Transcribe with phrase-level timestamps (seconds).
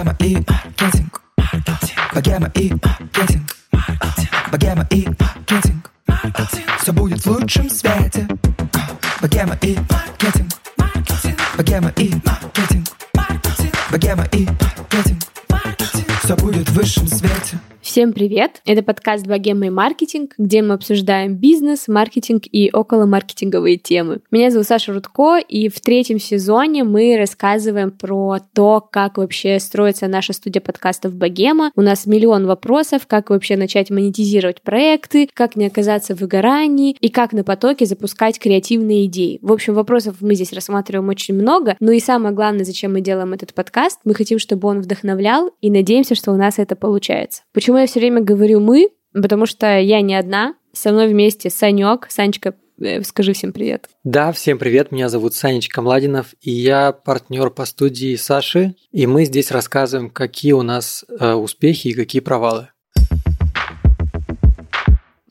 [0.00, 1.20] Богема и маркетинг.
[2.14, 3.56] Богема и маркетинг.
[4.50, 5.90] Богема и маркетинг.
[6.80, 8.26] Все будет в лучшем свете.
[9.20, 10.52] Богема и маркетинг.
[11.54, 12.88] Богема и маркетинг.
[13.90, 15.22] Богема и маркетинг.
[16.24, 17.58] Все будет в высшем свете.
[17.90, 18.62] Всем привет!
[18.66, 24.20] Это подкаст «Богема и маркетинг», где мы обсуждаем бизнес, маркетинг и околомаркетинговые темы.
[24.30, 30.06] Меня зовут Саша Рудко, и в третьем сезоне мы рассказываем про то, как вообще строится
[30.06, 31.72] наша студия подкастов «Богема».
[31.74, 37.08] У нас миллион вопросов, как вообще начать монетизировать проекты, как не оказаться в выгорании и
[37.08, 39.40] как на потоке запускать креативные идеи.
[39.42, 43.32] В общем, вопросов мы здесь рассматриваем очень много, но и самое главное, зачем мы делаем
[43.32, 47.42] этот подкаст, мы хотим, чтобы он вдохновлял, и надеемся, что у нас это получается.
[47.52, 52.06] Почему я все время говорю мы, потому что я не одна, со мной вместе Санек.
[52.10, 53.88] Санечка, э, скажи всем привет.
[54.04, 59.24] Да, всем привет, меня зовут Санечка Младинов, и я партнер по студии Саши, и мы
[59.24, 62.69] здесь рассказываем, какие у нас э, успехи и какие провалы.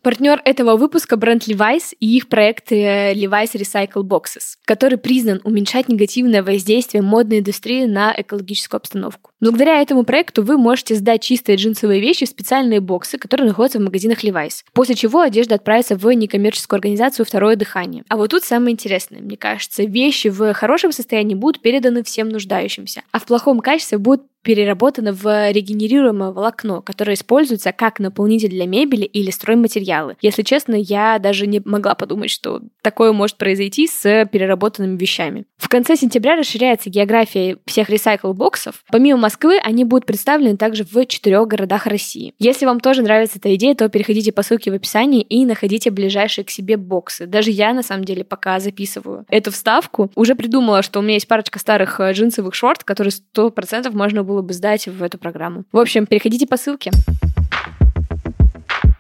[0.02, 5.90] Партнер этого выпуска бренд Levi's и их проект э, Levi's Recycle Boxes, который признан уменьшать
[5.90, 9.32] негативное воздействие модной индустрии на экологическую обстановку.
[9.42, 13.84] Благодаря этому проекту вы можете сдать чистые джинсовые вещи в специальные боксы, которые находятся в
[13.84, 18.06] магазинах Levi's, после чего одежда отправится в некоммерческую организацию «Второе дыхание».
[18.08, 19.20] А вот тут самое интересное.
[19.20, 24.24] Мне кажется, вещи в хорошем состоянии будут переданы всем нуждающимся, а в плохом качестве будут
[24.44, 30.16] переработано в регенерируемое волокно, которое используется как наполнитель для мебели или стройматериалы.
[30.22, 35.46] Если честно, я даже не могла подумать, что такое может произойти с переработанными вещами.
[35.58, 38.84] В конце сентября расширяется география всех ресайкл-боксов.
[38.90, 42.34] Помимо Москвы, они будут представлены также в четырех городах России.
[42.40, 46.46] Если вам тоже нравится эта идея, то переходите по ссылке в описании и находите ближайшие
[46.46, 47.28] к себе боксы.
[47.28, 51.28] Даже я, на самом деле, пока записываю эту вставку, уже придумала, что у меня есть
[51.28, 55.66] парочка старых э, джинсовых шорт, которые 100% можно было бы сдать в эту программу.
[55.72, 56.92] В общем, переходите по ссылке.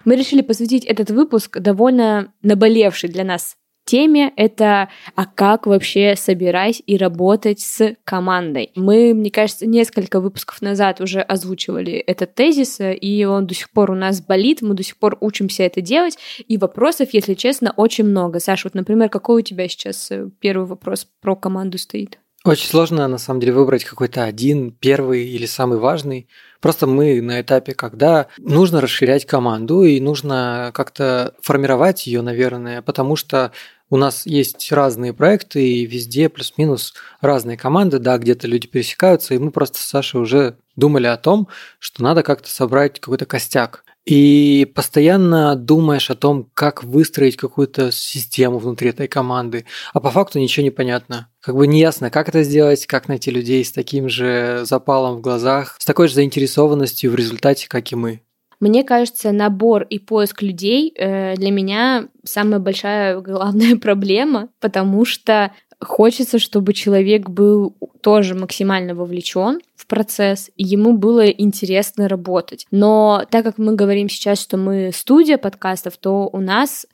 [0.05, 3.55] Мы решили посвятить этот выпуск довольно наболевшей для нас
[3.85, 4.31] теме.
[4.35, 8.71] Это а как вообще собирать и работать с командой.
[8.75, 13.91] Мы, мне кажется, несколько выпусков назад уже озвучивали этот тезис, и он до сих пор
[13.91, 16.17] у нас болит, мы до сих пор учимся это делать,
[16.47, 18.39] и вопросов, если честно, очень много.
[18.39, 22.19] Саша, вот, например, какой у тебя сейчас э, первый вопрос про команду стоит?
[22.45, 26.29] Очень сложно, на самом деле, выбрать какой-то один, первый или самый важный.
[26.61, 33.17] Просто мы на этапе, когда нужно расширять команду и нужно как-то формировать ее, наверное, потому
[33.17, 33.51] что
[33.89, 39.37] у нас есть разные проекты, и везде плюс-минус разные команды, да, где-то люди пересекаются, и
[39.39, 43.83] мы просто с Сашей уже думали о том, что надо как-то собрать какой-то костяк.
[44.09, 50.39] И постоянно думаешь о том, как выстроить какую-то систему внутри этой команды, а по факту
[50.39, 51.27] ничего не понятно.
[51.39, 55.21] Как бы не ясно, как это сделать, как найти людей с таким же запалом в
[55.21, 58.21] глазах, с такой же заинтересованностью в результате, как и мы.
[58.59, 65.51] Мне кажется, набор и поиск людей э, для меня самая большая главная проблема, потому что
[65.81, 72.65] хочется, чтобы человек был тоже максимально вовлечен в процесс, и ему было интересно работать.
[72.71, 76.85] Но так как мы говорим сейчас, что мы студия подкастов, то у нас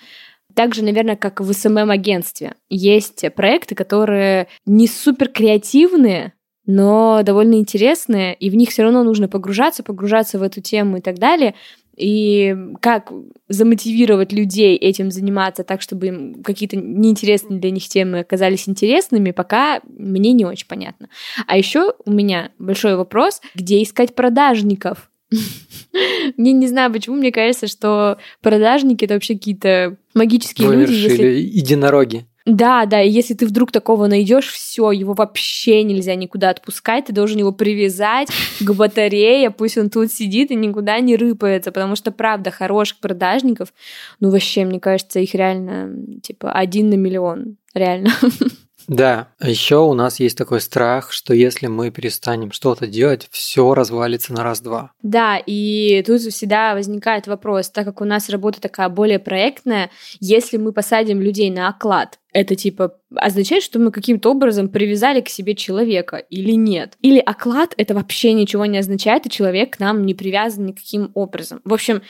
[0.53, 2.53] также, наверное, как в СММ-агентстве.
[2.69, 6.33] Есть проекты, которые не супер креативные,
[6.65, 11.01] но довольно интересные, и в них все равно нужно погружаться, погружаться в эту тему и
[11.01, 11.55] так далее.
[11.95, 13.11] И как
[13.47, 19.81] замотивировать людей этим заниматься так, чтобы им какие-то неинтересные для них темы оказались интересными, пока
[19.87, 21.09] мне не очень понятно.
[21.47, 25.09] А еще у меня большой вопрос, где искать продажников?
[26.37, 30.91] Мне не знаю, почему мне кажется, что продажники это вообще какие-то магические люди.
[30.91, 31.27] Если...
[31.27, 32.27] единороги.
[32.45, 37.13] Да, да, и если ты вдруг такого найдешь, все, его вообще нельзя никуда отпускать, ты
[37.13, 38.27] должен его привязать
[38.59, 43.73] к батарее, пусть он тут сидит и никуда не рыпается, потому что, правда, хороших продажников,
[44.19, 48.11] ну, вообще, мне кажется, их реально, типа, один на миллион, реально.
[48.87, 53.73] Да, а еще у нас есть такой страх, что если мы перестанем что-то делать, все
[53.73, 54.91] развалится на раз-два.
[55.01, 59.89] Да, и тут всегда возникает вопрос, так как у нас работа такая более проектная,
[60.19, 65.29] если мы посадим людей на оклад, это типа означает, что мы каким-то образом привязали к
[65.29, 66.97] себе человека или нет.
[67.01, 71.61] Или оклад это вообще ничего не означает, и человек к нам не привязан никаким образом.
[71.63, 72.01] В общем,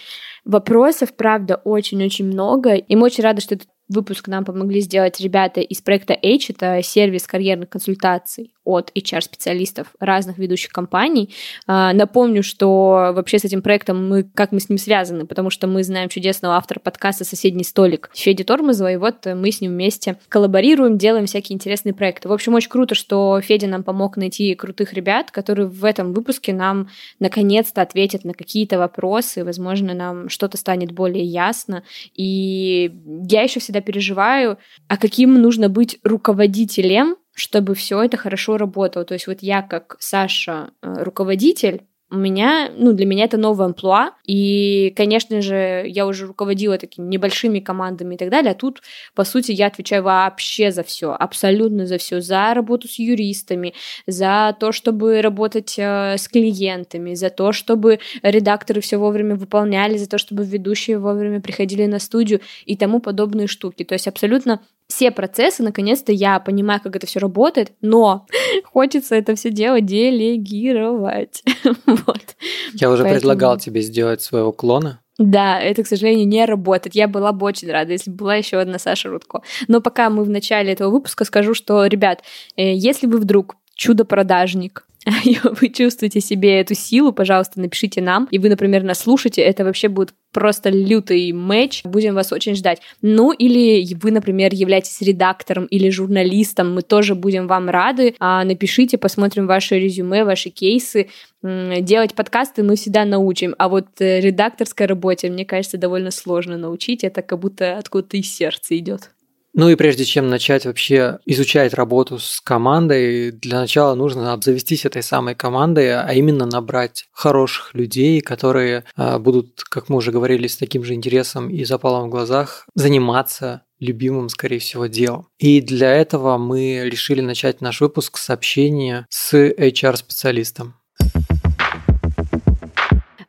[0.43, 5.61] вопросов, правда, очень-очень много, и мы очень рады, что этот выпуск нам помогли сделать ребята
[5.61, 11.33] из проекта H, это сервис карьерных консультаций от HR-специалистов разных ведущих компаний.
[11.67, 15.67] А, напомню, что вообще с этим проектом мы, как мы с ним связаны, потому что
[15.67, 20.17] мы знаем чудесного автора подкаста «Соседний столик» Феди Тормозова, и вот мы с ним вместе
[20.29, 22.27] коллаборируем, делаем всякие интересные проекты.
[22.27, 26.51] В общем, очень круто, что Федя нам помог найти крутых ребят, которые в этом выпуске
[26.51, 26.89] нам
[27.19, 31.83] наконец-то ответят на какие-то вопросы, возможно, нам что-то станет более ясно.
[32.15, 32.91] И
[33.29, 34.57] я еще всегда переживаю,
[34.87, 39.05] а каким нужно быть руководителем, чтобы все это хорошо работало.
[39.05, 41.83] То есть вот я как Саша э, руководитель,
[42.15, 47.07] у меня, ну, для меня это новая амплуа, и, конечно же, я уже руководила такими
[47.07, 48.81] небольшими командами и так далее, а тут,
[49.13, 53.73] по сути, я отвечаю вообще за все, абсолютно за все, за работу с юристами,
[54.07, 60.09] за то, чтобы работать э, с клиентами, за то, чтобы редакторы все вовремя выполняли, за
[60.09, 63.83] то, чтобы ведущие вовремя приходили на студию и тому подобные штуки.
[63.83, 64.61] То есть абсолютно
[64.95, 68.25] все процессы, наконец-то я понимаю, как это все работает, но
[68.63, 71.43] хочется это все дело делегировать.
[71.85, 72.35] вот.
[72.73, 73.19] Я уже Поэтому...
[73.19, 75.01] предлагал тебе сделать своего клона.
[75.17, 76.95] Да, это, к сожалению, не работает.
[76.95, 79.41] Я была бы очень рада, если бы была еще одна Саша Рудко.
[79.67, 82.21] Но пока мы в начале этого выпуска скажу, что, ребят,
[82.55, 84.84] э, если вы вдруг чудо-продажник,
[85.61, 89.87] вы чувствуете себе эту силу, пожалуйста, напишите нам, и вы, например, нас слушаете, это вообще
[89.87, 92.81] будет просто лютый матч, будем вас очень ждать.
[93.01, 98.15] Ну, или вы, например, являетесь редактором или журналистом, мы тоже будем вам рады.
[98.19, 101.07] А, напишите, посмотрим ваши резюме, ваши кейсы.
[101.43, 107.03] Делать подкасты мы всегда научим, а вот э, редакторской работе, мне кажется, довольно сложно научить,
[107.03, 109.11] это как будто откуда-то из сердца идет.
[109.57, 115.01] Ну и прежде чем начать вообще изучать работу с командой, для начала нужно обзавестись этой
[115.01, 120.57] самой командой, а именно набрать хороших людей, которые а, будут, как мы уже говорили, с
[120.57, 125.29] таким же интересом и запалом в глазах заниматься любимым, скорее всего, делом.
[125.37, 130.73] И для этого мы решили начать наш выпуск с общения с HR-специалистом.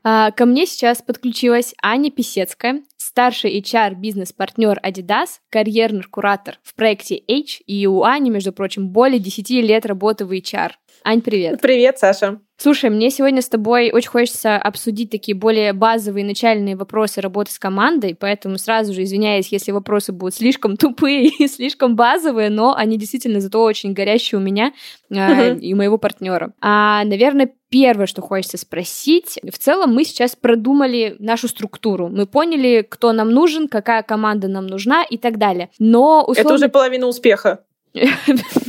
[0.02, 2.82] А, ко мне сейчас подключилась Аня Писецкая,
[3.16, 9.48] старший HR-бизнес-партнер Adidas, карьерный куратор в проекте H, и у Ани, между прочим, более 10
[9.48, 10.72] лет работы в HR.
[11.08, 11.60] Ань, привет.
[11.60, 12.40] Привет, Саша.
[12.56, 17.60] Слушай, мне сегодня с тобой очень хочется обсудить такие более базовые начальные вопросы работы с
[17.60, 22.98] командой, поэтому сразу же извиняюсь, если вопросы будут слишком тупые и слишком базовые, но они
[22.98, 24.72] действительно зато очень горящие у меня
[25.08, 26.54] э, и у моего партнера.
[26.60, 32.08] А, наверное, первое, что хочется спросить, в целом мы сейчас продумали нашу структуру.
[32.08, 35.70] Мы поняли, кто нам нужен, какая команда нам нужна и так далее.
[35.78, 36.40] Но условно...
[36.40, 37.60] Это уже половина успеха.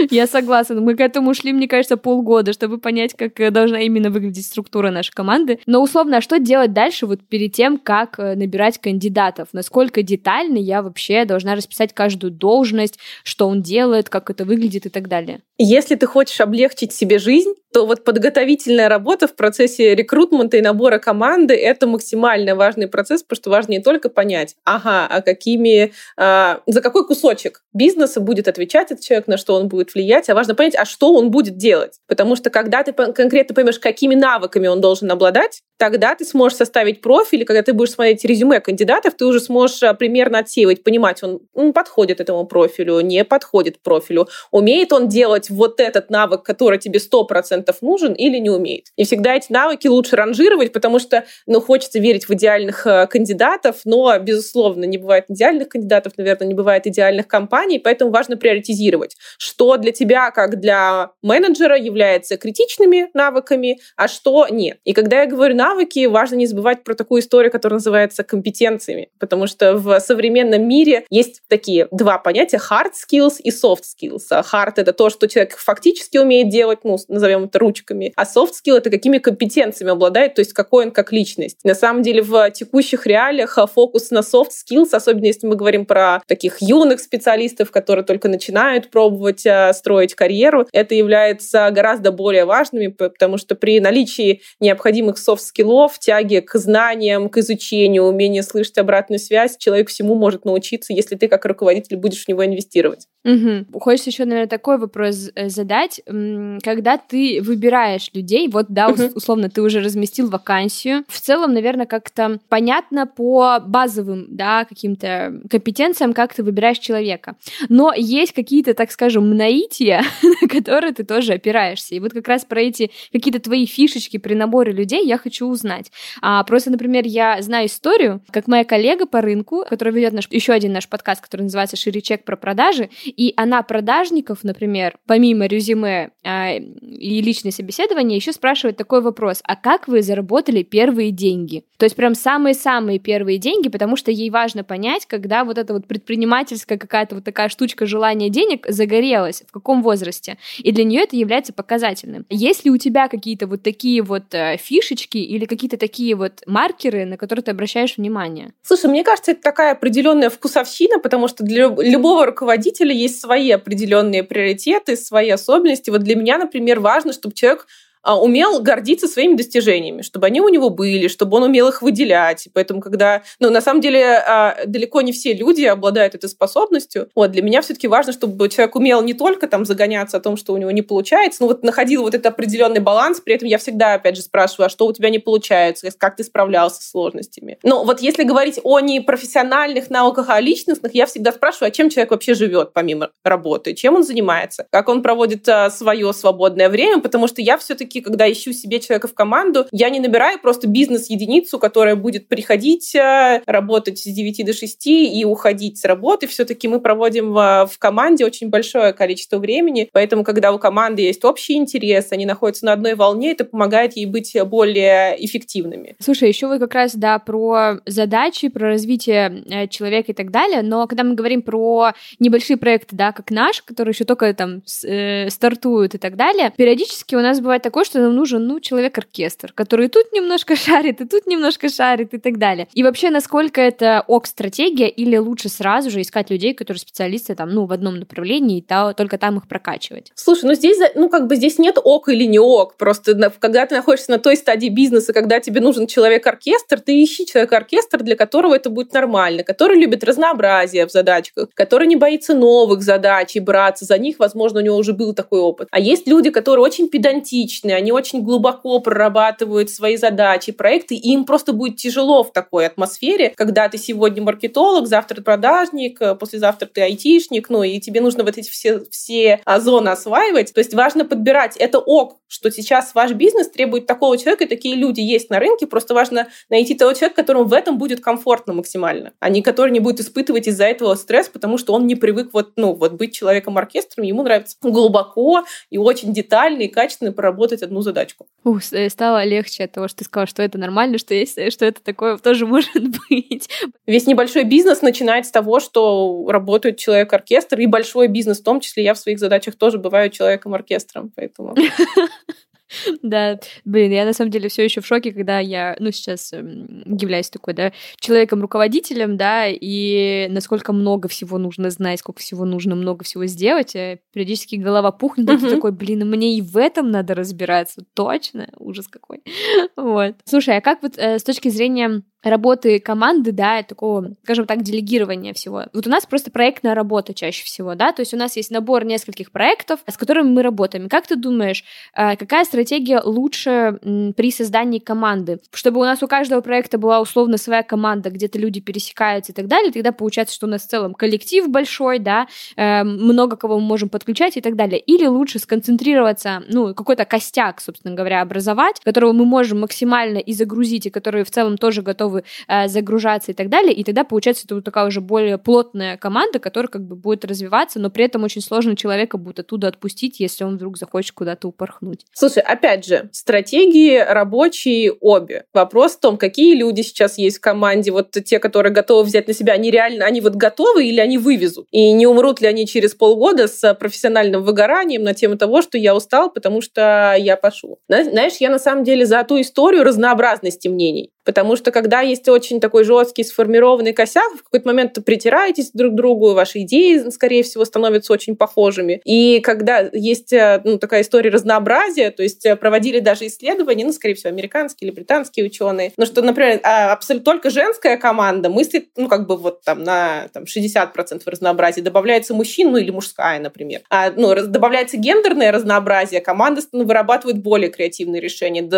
[0.10, 0.80] Я согласна.
[0.80, 4.90] Мы к этому шли, мне кажется, полгода, чтобы понять, как э, должна именно выглядеть структура
[4.90, 5.60] нашей команды.
[5.66, 9.48] Но условно, а что делать дальше вот перед тем, как э, набирать кандидатов?
[9.52, 14.88] Насколько детально я вообще должна расписать каждую должность, что он делает, как это выглядит и
[14.88, 15.40] так далее?
[15.58, 20.98] Если ты хочешь облегчить себе жизнь, то вот подготовительная работа в процессе рекрутмента и набора
[20.98, 26.62] команды— это максимально важный процесс, потому что важно не только понять, ага, а какими, а,
[26.66, 30.54] за какой кусочек бизнеса будет отвечать этот человек, на что он будет влиять, а важно
[30.54, 31.98] понять, а что он будет делать.
[32.06, 37.00] Потому что когда ты конкретно поймешь, какими навыками он должен обладать, тогда ты сможешь составить
[37.00, 41.22] профиль, и когда ты будешь смотреть резюме кандидатов, ты уже сможешь а, примерно отсеивать, понимать,
[41.22, 46.78] он, он подходит этому профилю, не подходит профилю, умеет он делать вот этот навык, который
[46.78, 48.88] тебе 100% нужен или не умеет.
[48.96, 53.76] И всегда эти навыки лучше ранжировать, потому что ну, хочется верить в идеальных э, кандидатов,
[53.86, 59.69] но, безусловно, не бывает идеальных кандидатов, наверное, не бывает идеальных компаний, поэтому важно приоритизировать, что
[59.76, 64.78] для тебя, как для менеджера, является критичными навыками, а что нет.
[64.84, 69.46] И когда я говорю навыки, важно не забывать про такую историю, которая называется компетенциями, потому
[69.46, 74.22] что в современном мире есть такие два понятия hard skills и soft skills.
[74.30, 78.52] А hard— это то, что человек фактически умеет делать, ну, назовем это ручками, а soft
[78.62, 81.58] skill— это какими компетенциями обладает, то есть какой он как личность.
[81.64, 86.22] На самом деле в текущих реалиях фокус на soft skills, особенно если мы говорим про
[86.26, 92.88] таких юных специалистов, которые только начинают пробовать а, строить карьеру, это является гораздо более важными,
[92.88, 98.78] потому что при наличии необходимых soft skills скиллов, тяги к знаниям, к изучению, умение слышать
[98.78, 103.06] обратную связь, человек всему может научиться, если ты как руководитель будешь в него инвестировать.
[103.24, 103.78] Угу.
[103.80, 106.00] Хочется еще, наверное, такой вопрос э, задать.
[106.06, 109.02] Когда ты выбираешь людей, вот, да, угу.
[109.14, 116.14] условно, ты уже разместил вакансию, в целом, наверное, как-то понятно по базовым, да, каким-то компетенциям,
[116.14, 117.36] как ты выбираешь человека.
[117.68, 120.04] Но есть какие-то, так скажем, наития,
[120.42, 121.94] на которое ты тоже опираешься.
[121.94, 125.90] И вот как раз про эти какие-то твои фишечки при наборе людей я хочу узнать.
[126.22, 130.52] А, просто, например, я знаю историю, как моя коллега по рынку, которая ведет наш, еще
[130.52, 136.10] один наш подкаст, который называется «Шире чек про продажи», и она продажников, например, помимо резюме
[136.24, 141.64] а, и личной собеседования, еще спрашивает такой вопрос, а как вы заработали первые деньги?
[141.76, 145.86] То есть прям самые-самые первые деньги, потому что ей важно понять, когда вот эта вот
[145.86, 150.38] предпринимательская какая-то вот такая штучка желания денег загорелась, в каком возрасте.
[150.58, 152.26] И для нее это является показательным.
[152.28, 157.04] Есть ли у тебя какие-то вот такие вот э, фишечки или какие-то такие вот маркеры,
[157.04, 158.52] на которые ты обращаешь внимание?
[158.62, 164.22] Слушай, мне кажется, это такая определенная вкусовщина, потому что для любого руководителя есть свои определенные
[164.22, 165.90] приоритеты, свои особенности.
[165.90, 167.66] Вот для меня, например, важно, чтобы человек
[168.04, 172.46] умел гордиться своими достижениями, чтобы они у него были, чтобы он умел их выделять.
[172.46, 173.22] И поэтому, когда...
[173.38, 177.08] Ну, на самом деле, а, далеко не все люди обладают этой способностью.
[177.14, 180.52] Вот, для меня все-таки важно, чтобы человек умел не только там загоняться о том, что
[180.52, 183.20] у него не получается, но вот находил вот этот определенный баланс.
[183.20, 186.24] При этом я всегда, опять же, спрашиваю, а что у тебя не получается, как ты
[186.24, 187.58] справлялся с сложностями.
[187.62, 191.90] Но вот если говорить о непрофессиональных науках, а о личностных, я всегда спрашиваю, а чем
[191.90, 197.00] человек вообще живет помимо работы, чем он занимается, как он проводит а, свое свободное время,
[197.00, 200.68] потому что я все-таки все-таки, когда ищу себе человека в команду, я не набираю просто
[200.68, 206.26] бизнес-единицу, которая будет приходить, э, работать с 9 до 6 и уходить с работы.
[206.26, 211.24] Все-таки мы проводим в, в команде очень большое количество времени, поэтому, когда у команды есть
[211.24, 215.96] общий интерес, они находятся на одной волне, это помогает ей быть более эффективными.
[215.98, 220.62] Слушай, еще вы как раз, да, про задачи, про развитие э, человека и так далее,
[220.62, 225.28] но когда мы говорим про небольшие проекты, да, как наш, которые еще только там э,
[225.30, 229.52] стартуют и так далее, периодически у нас бывает такое, такое, что нам нужен, ну, человек-оркестр,
[229.54, 232.68] который тут немножко шарит, и тут немножко шарит, и так далее.
[232.74, 237.66] И вообще, насколько это ок-стратегия, или лучше сразу же искать людей, которые специалисты там, ну,
[237.66, 240.12] в одном направлении, и только там их прокачивать?
[240.14, 243.74] Слушай, ну здесь, ну, как бы здесь нет ок или не ок, просто когда ты
[243.76, 248.70] находишься на той стадии бизнеса, когда тебе нужен человек-оркестр, ты ищи человека-оркестр, для которого это
[248.70, 253.98] будет нормально, который любит разнообразие в задачках, который не боится новых задач и браться за
[253.98, 255.68] них, возможно, у него уже был такой опыт.
[255.70, 261.12] А есть люди, которые очень педантичны, различные, они очень глубоко прорабатывают свои задачи, проекты, и
[261.12, 266.66] им просто будет тяжело в такой атмосфере, когда ты сегодня маркетолог, завтра продажник, э, послезавтра
[266.66, 270.52] ты айтишник, ну, и тебе нужно вот эти все, все зоны осваивать.
[270.52, 271.56] То есть важно подбирать.
[271.56, 275.66] Это ок, что сейчас ваш бизнес требует такого человека, и такие люди есть на рынке,
[275.66, 279.80] просто важно найти того человека, которому в этом будет комфортно максимально, а не который не
[279.80, 284.04] будет испытывать из-за этого стресс, потому что он не привык вот, ну, вот быть человеком-оркестром,
[284.04, 288.26] ему нравится глубоко и очень детально и качественно проработать сделать одну задачку.
[288.44, 291.82] Ух, стало легче от того, что ты сказала, что это нормально, что есть, что это
[291.82, 293.48] такое тоже может быть.
[293.86, 298.84] Весь небольшой бизнес начинает с того, что работает человек-оркестр, и большой бизнес в том числе.
[298.84, 301.54] Я в своих задачах тоже бываю человеком-оркестром, поэтому...
[303.02, 306.82] Да, блин, я на самом деле все еще в шоке, когда я, ну, сейчас эм,
[306.86, 313.04] являюсь такой, да, человеком-руководителем, да, и насколько много всего нужно знать, сколько всего нужно много
[313.04, 317.14] всего сделать, а периодически голова пухнет, и ты такой, блин, мне и в этом надо
[317.14, 319.22] разбираться, точно, ужас какой.
[319.76, 320.16] Вот.
[320.24, 325.32] Слушай, а как вот э, с точки зрения работы команды, да, такого, скажем так, делегирования
[325.32, 325.64] всего.
[325.72, 328.84] Вот у нас просто проектная работа чаще всего, да, то есть у нас есть набор
[328.84, 330.88] нескольких проектов, с которыми мы работаем.
[330.88, 333.78] Как ты думаешь, э, какая стратегия лучше
[334.16, 335.40] при создании команды?
[335.52, 339.46] Чтобы у нас у каждого проекта была условно своя команда, где-то люди пересекаются и так
[339.46, 343.66] далее, тогда получается, что у нас в целом коллектив большой, да, э, много кого мы
[343.66, 344.78] можем подключать и так далее.
[344.78, 350.86] Или лучше сконцентрироваться, ну, какой-то костяк, собственно говоря, образовать, которого мы можем максимально и загрузить,
[350.86, 354.44] и который в целом тоже готовы готовы э, загружаться и так далее, и тогда получается
[354.46, 358.24] это вот такая уже более плотная команда, которая как бы будет развиваться, но при этом
[358.24, 362.06] очень сложно человека будет оттуда отпустить, если он вдруг захочет куда-то упорхнуть.
[362.12, 365.44] Слушай, опять же, стратегии рабочие обе.
[365.54, 369.34] Вопрос в том, какие люди сейчас есть в команде, вот те, которые готовы взять на
[369.34, 371.66] себя, они реально, они вот готовы или они вывезут?
[371.70, 375.94] И не умрут ли они через полгода с профессиональным выгоранием на тему того, что я
[375.94, 377.78] устал, потому что я пошел?
[377.88, 381.10] Знаешь, я на самом деле за ту историю разнообразности мнений.
[381.24, 385.96] Потому что когда есть очень такой жесткий сформированный косяк, в какой-то момент притираетесь друг к
[385.96, 389.00] другу, ваши идеи, скорее всего, становятся очень похожими.
[389.04, 393.92] И когда есть э, ну, такая история разнообразия, то есть э, проводили даже исследования, ну,
[393.92, 398.88] скорее всего, американские или британские ученые, ну, что, например, а, абсолютно только женская команда мыслит,
[398.96, 403.82] ну, как бы вот там на там, 60% разнообразия, добавляется мужчин, ну, или мужская, например.
[403.90, 408.68] А, ну, добавляется гендерное разнообразие, команда ну, вырабатывает более креативные решения,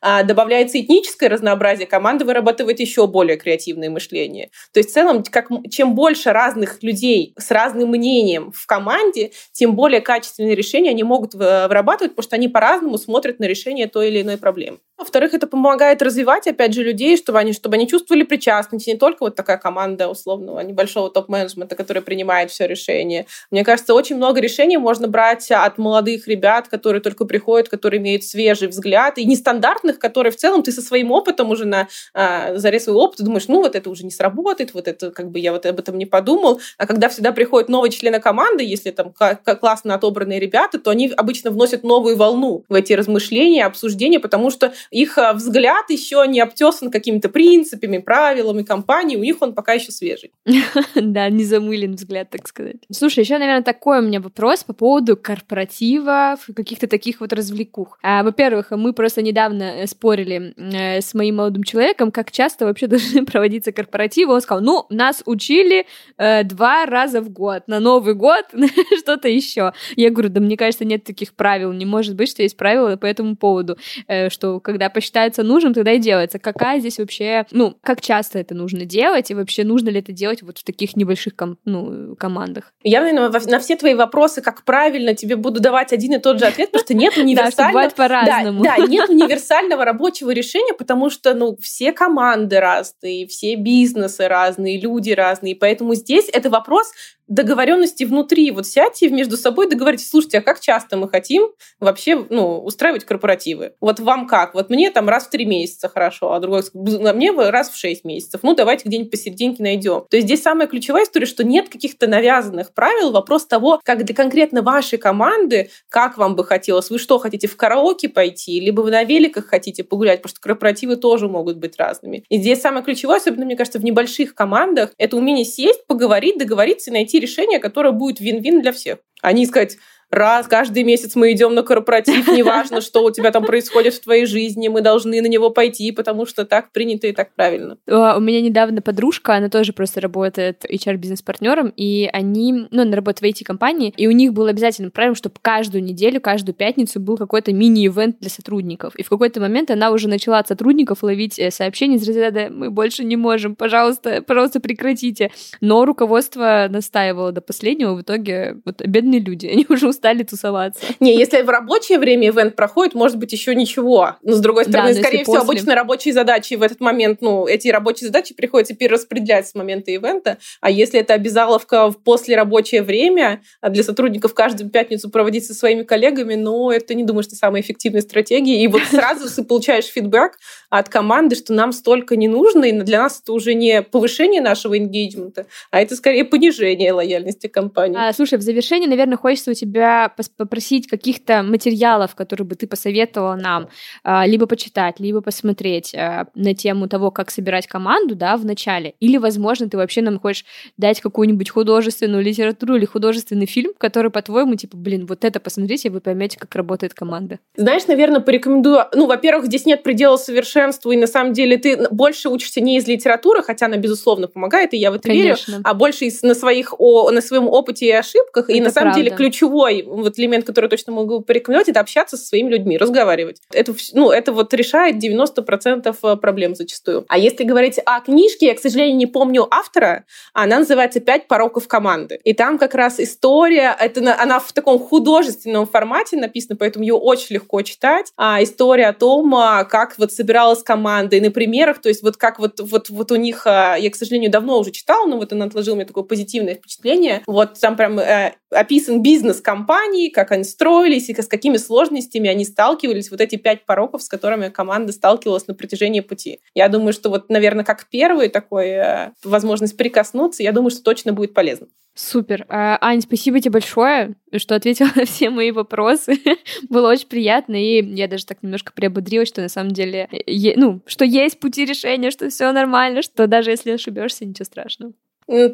[0.00, 4.50] а, добавляется этническое разнообразие, разнообразие команды вырабатывает еще более креативное мышление.
[4.72, 9.74] То есть в целом, как, чем больше разных людей с разным мнением в команде, тем
[9.74, 14.22] более качественные решения они могут вырабатывать, потому что они по-разному смотрят на решение той или
[14.22, 14.78] иной проблемы.
[15.02, 18.86] Во-вторых, это помогает развивать, опять же, людей, чтобы они, чтобы они чувствовали причастность.
[18.86, 23.26] Не только вот такая команда условного небольшого топ-менеджмента, которая принимает все решения.
[23.50, 28.22] Мне кажется, очень много решений можно брать от молодых ребят, которые только приходят, которые имеют
[28.22, 32.78] свежий взгляд, и нестандартных, которые в целом ты со своим опытом уже на а, заре
[32.78, 35.66] своего опыта думаешь, ну вот это уже не сработает, вот это как бы я вот
[35.66, 36.60] об этом не подумал.
[36.78, 41.50] А когда всегда приходят новые члены команды, если там классно отобранные ребята, то они обычно
[41.50, 46.90] вносят новую волну в эти размышления, обсуждения, потому что их а, взгляд еще не обтесан
[46.90, 50.32] какими-то принципами, правилами компании, у них он пока еще свежий.
[50.94, 52.76] Да, не замылен взгляд, так сказать.
[52.90, 57.98] Слушай, еще, наверное, такой у меня вопрос по поводу корпоративов, каких-то таких вот развлекух.
[58.02, 62.86] А, во-первых, мы просто недавно э, спорили э, с моим молодым человеком, как часто вообще
[62.88, 64.34] должны проводиться корпоративы.
[64.34, 65.86] Он сказал, ну, нас учили
[66.18, 68.44] э, два раза в год, на Новый год
[68.98, 69.72] что-то еще.
[69.96, 73.06] Я говорю, да мне кажется, нет таких правил, не может быть, что есть правила по
[73.06, 76.38] этому поводу, э, что когда посчитается нужным, тогда и делается.
[76.38, 80.42] Какая здесь вообще, ну, как часто это нужно делать, и вообще нужно ли это делать
[80.42, 82.72] вот в таких небольших ком- ну, командах?
[82.82, 86.46] Я, наверное, на все твои вопросы, как правильно, тебе буду давать один и тот же
[86.46, 87.88] ответ, потому что нет универсального...
[87.88, 88.62] Да, по-разному.
[88.62, 95.10] Да, нет универсального рабочего решения, потому что, ну, все команды разные, все бизнесы разные, люди
[95.10, 96.92] разные, поэтому здесь это вопрос
[97.28, 98.50] договоренности внутри.
[98.50, 101.48] Вот сядьте между собой договоритесь, слушайте, а как часто мы хотим
[101.80, 103.74] вообще ну, устраивать корпоративы?
[103.80, 104.54] Вот вам как?
[104.54, 108.04] Вот мне там раз в три месяца хорошо, а другой а мне раз в шесть
[108.04, 108.40] месяцев.
[108.42, 110.04] Ну, давайте где-нибудь посерединке найдем.
[110.10, 113.12] То есть здесь самая ключевая история, что нет каких-то навязанных правил.
[113.12, 117.56] Вопрос того, как для конкретно вашей команды, как вам бы хотелось, вы что, хотите в
[117.56, 122.24] караоке пойти, либо вы на великах хотите погулять, потому что корпоративы тоже могут быть разными.
[122.28, 126.90] И здесь самое ключевое, особенно, мне кажется, в небольших командах, это умение сесть, поговорить, договориться
[126.90, 128.98] и найти решение, которое будет вин-вин для всех.
[129.20, 129.78] А не сказать,
[130.12, 134.26] раз каждый месяц мы идем на корпоратив, неважно, что у тебя там происходит в твоей
[134.26, 137.78] жизни, мы должны на него пойти, потому что так принято и так правильно.
[137.86, 143.38] У меня недавно подружка, она тоже просто работает HR-бизнес-партнером, и они, ну, она работает в
[143.38, 148.18] IT-компании, и у них было обязательно правило, чтобы каждую неделю, каждую пятницу был какой-то мини-ивент
[148.20, 148.94] для сотрудников.
[148.96, 152.70] И в какой-то момент она уже начала от сотрудников ловить э, сообщения из разряда «Мы
[152.70, 155.30] больше не можем, пожалуйста, пожалуйста, прекратите».
[155.60, 160.84] Но руководство настаивало до последнего, в итоге вот бедные люди, они уже стали тусоваться.
[160.98, 164.16] Не, если в рабочее время ивент проходит, может быть, еще ничего.
[164.22, 165.48] Но, с другой стороны, да, скорее всего, после...
[165.48, 170.38] обычно рабочие задачи в этот момент, ну, эти рабочие задачи приходится перераспределять с момента ивента.
[170.60, 175.84] А если это обязаловка в послерабочее время, а для сотрудников каждую пятницу проводить со своими
[175.84, 178.60] коллегами, ну, это не думаю, что самая эффективная стратегия.
[178.60, 180.32] И вот сразу ты получаешь фидбэк
[180.68, 184.76] от команды, что нам столько не нужно, и для нас это уже не повышение нашего
[184.76, 187.96] engagement, а это скорее понижение лояльности компании.
[188.00, 189.91] А, слушай, в завершении, наверное, хочется у тебя
[190.36, 193.68] попросить каких-то материалов, которые бы ты посоветовала нам,
[194.04, 198.94] а, либо почитать, либо посмотреть а, на тему того, как собирать команду, да, в начале.
[199.00, 200.44] Или, возможно, ты вообще нам хочешь
[200.76, 205.90] дать какую-нибудь художественную литературу или художественный фильм, который, по-твоему, типа, блин, вот это посмотрите, и
[205.90, 207.38] вы поймете, как работает команда.
[207.56, 208.84] Знаешь, наверное, порекомендую...
[208.94, 212.86] Ну, во-первых, здесь нет предела совершенству, и на самом деле ты больше учишься не из
[212.86, 215.52] литературы, хотя она, безусловно, помогает, и я в это Конечно.
[215.52, 218.48] верю, а больше из, на, своих, о, на своем опыте и ошибках.
[218.48, 219.02] Это и на самом правда.
[219.02, 223.40] деле ключевой вот элемент, который точно могу порекомендовать, это общаться со своими людьми, разговаривать.
[223.52, 227.04] Это, ну, это вот решает 90% э, проблем зачастую.
[227.08, 231.68] А если говорить о книжке, я, к сожалению, не помню автора, она называется «Пять пороков
[231.68, 232.20] команды».
[232.24, 237.34] И там как раз история, это, она в таком художественном формате написана, поэтому ее очень
[237.34, 238.12] легко читать.
[238.16, 242.16] А история о том, а, как вот собиралась команда, и на примерах, то есть вот
[242.16, 245.32] как вот, вот, вот у них, а, я, к сожалению, давно уже читала, но вот
[245.32, 247.22] она отложила мне такое позитивное впечатление.
[247.26, 252.44] Вот там прям э, описан бизнес компании, как они строились и с какими сложностями они
[252.44, 253.10] сталкивались.
[253.10, 256.40] Вот эти пять пороков, с которыми команда сталкивалась на протяжении пути.
[256.54, 261.12] Я думаю, что вот, наверное, как первый такой э, возможность прикоснуться, я думаю, что точно
[261.12, 261.68] будет полезно.
[261.94, 262.46] Супер.
[262.48, 266.18] А, Ань, спасибо тебе большое, что ответила на все мои вопросы.
[266.68, 270.08] Было очень приятно, и я даже так немножко приободрилась, что на самом деле,
[270.56, 274.94] ну, что есть пути решения, что все нормально, что даже если ошибешься, ничего страшного.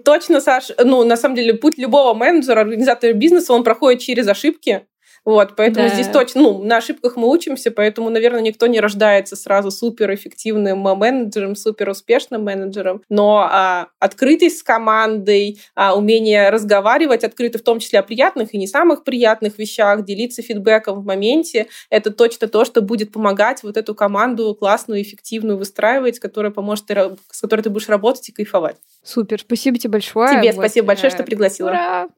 [0.04, 0.70] Точно, Саш.
[0.84, 4.86] Ну, на самом деле, путь любого менеджера, организатора бизнеса, он проходит через ошибки.
[5.28, 5.94] Вот, поэтому Да.
[5.94, 11.54] здесь точно, ну, на ошибках мы учимся, поэтому, наверное, никто не рождается сразу суперэффективным менеджером,
[11.54, 18.02] суперуспешным менеджером, но а, открытость с командой, а, умение разговаривать открыто, в том числе о
[18.02, 23.12] приятных и не самых приятных вещах, делиться фидбэком в моменте, это точно то, что будет
[23.12, 28.26] помогать вот эту команду классную, эффективную выстраивать, которая поможет, ты с которой ты будешь работать
[28.30, 28.76] и кайфовать.
[29.04, 30.40] Супер, спасибо тебе большое.
[30.40, 31.68] Тебе Вот, спасибо большое, э, что пригласила.
[31.68, 32.08] Ура!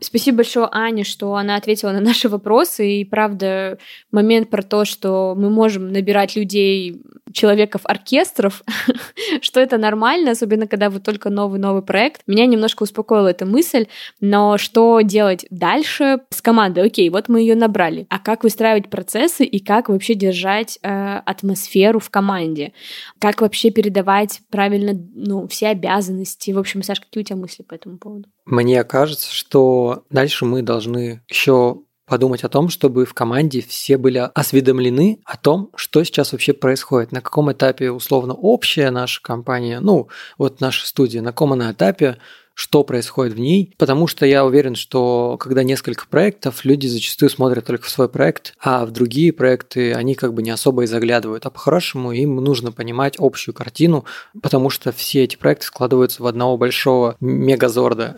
[0.00, 3.00] Спасибо большое Ане, что она ответила на наши вопросы.
[3.00, 3.78] И правда,
[4.10, 8.62] момент про то, что мы можем набирать людей, человеков-оркестров,
[9.40, 12.22] что это нормально, особенно когда вот только новый-новый проект.
[12.26, 13.86] Меня немножко успокоила эта мысль,
[14.20, 16.84] но что делать дальше с командой?
[16.84, 18.06] Окей, вот мы ее набрали.
[18.10, 22.72] А как выстраивать процессы и как вообще держать э, атмосферу в команде?
[23.18, 26.50] Как вообще передавать правильно ну, все обязанности?
[26.50, 28.28] В общем, Саш, какие у тебя мысли по этому поводу?
[28.50, 34.18] Мне кажется, что дальше мы должны еще подумать о том, чтобы в команде все были
[34.34, 40.08] осведомлены о том, что сейчас вообще происходит, на каком этапе условно общая наша компания, ну
[40.36, 42.18] вот наша студия, на каком она этапе,
[42.60, 47.64] что происходит в ней, потому что я уверен, что когда несколько проектов, люди зачастую смотрят
[47.64, 51.46] только в свой проект, а в другие проекты они как бы не особо и заглядывают.
[51.46, 54.04] А по-хорошему им нужно понимать общую картину,
[54.42, 58.16] потому что все эти проекты складываются в одного большого мегазорда.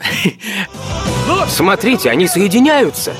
[1.46, 3.14] Смотрите, они соединяются.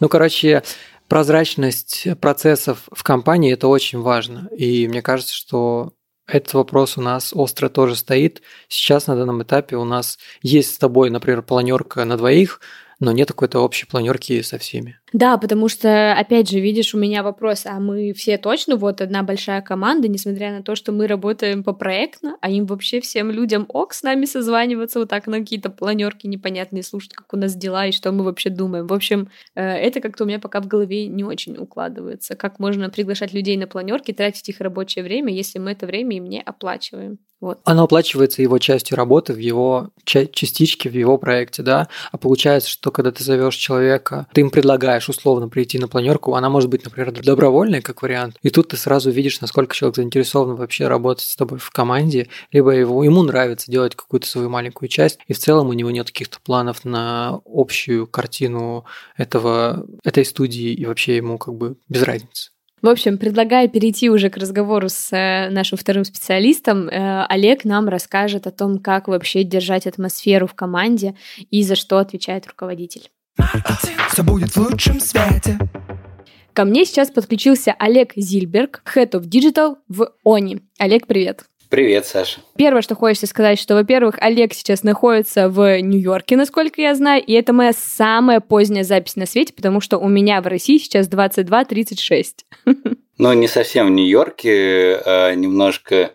[0.00, 0.62] Ну, короче,
[1.08, 4.48] прозрачность процессов в компании– это очень важно.
[4.56, 5.92] И мне кажется, что
[6.32, 8.42] этот вопрос у нас остро тоже стоит.
[8.68, 12.60] Сейчас на данном этапе у нас есть с тобой, например, планерка на двоих,
[13.00, 15.01] но нет какой-то общей планерки со всеми.
[15.12, 19.22] Да, потому что, опять же, видишь, у меня вопрос, а мы все точно вот одна
[19.22, 23.66] большая команда, несмотря на то, что мы работаем по проектно, а им вообще всем людям
[23.68, 27.86] ок с нами созваниваться вот так на какие-то планерки непонятные, слушать, как у нас дела
[27.86, 28.86] и что мы вообще думаем.
[28.86, 32.34] В общем, э, это как-то у меня пока в голове не очень укладывается.
[32.34, 36.24] Как можно приглашать людей на планерки, тратить их рабочее время, если мы это время им
[36.24, 37.18] не оплачиваем.
[37.42, 37.58] Вот.
[37.64, 41.88] Оно оплачивается его частью работы, в его ча- частичке, в его проекте, да.
[42.12, 46.48] А получается, что когда ты зовешь человека, ты им предлагаешь условно прийти на планерку, она
[46.48, 48.36] может быть, например, добровольной, как вариант.
[48.42, 52.70] И тут ты сразу видишь, насколько человек заинтересован вообще работать с тобой в команде, либо
[52.70, 56.38] его, ему нравится делать какую-то свою маленькую часть, и в целом у него нет каких-то
[56.42, 58.84] планов на общую картину
[59.16, 62.50] этого, этой студии, и вообще ему как бы без разницы.
[62.82, 66.88] В общем, предлагаю перейти уже к разговору с э, нашим вторым специалистом.
[66.88, 71.14] Э, Олег нам расскажет о том, как вообще держать атмосферу в команде
[71.48, 73.08] и за что отвечает руководитель.
[74.12, 75.58] Все будет в лучшем свете.
[76.52, 80.60] Ко мне сейчас подключился Олег Зильберг, Head of Digital в ОНИ.
[80.78, 81.44] Олег, привет.
[81.70, 82.40] Привет, Саша.
[82.56, 87.32] Первое, что хочется сказать, что, во-первых, Олег сейчас находится в Нью-Йорке, насколько я знаю, и
[87.32, 92.24] это моя самая поздняя запись на свете, потому что у меня в России сейчас 22.36.
[93.18, 96.10] Ну, не совсем в Нью-Йорке, а немножко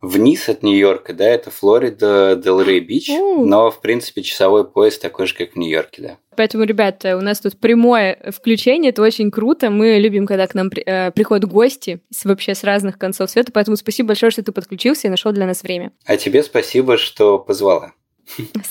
[0.00, 3.44] вниз от Нью-Йорка, да, это Флорида, Делрей Бич, У.
[3.44, 6.18] но, в принципе, часовой пояс такой же, как в Нью-Йорке, да.
[6.36, 9.70] Поэтому, ребята, у нас тут прямое включение, это очень круто.
[9.70, 13.52] Мы любим, когда к нам при- э, приходят гости с, вообще с разных концов света,
[13.52, 15.92] поэтому спасибо большое, что ты подключился и нашел для нас время.
[16.06, 17.92] А тебе спасибо, что позвала.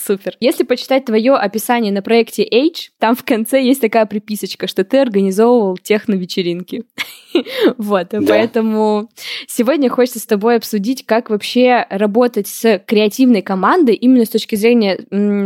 [0.06, 0.36] Супер.
[0.40, 4.98] Если почитать твое описание на проекте H, там в конце есть такая приписочка, что ты
[4.98, 6.84] организовывал техно-вечеринки.
[7.78, 8.20] Вот, Да.
[8.28, 9.08] поэтому
[9.48, 15.00] сегодня хочется с тобой обсудить, как вообще работать с креативной командой именно с точки зрения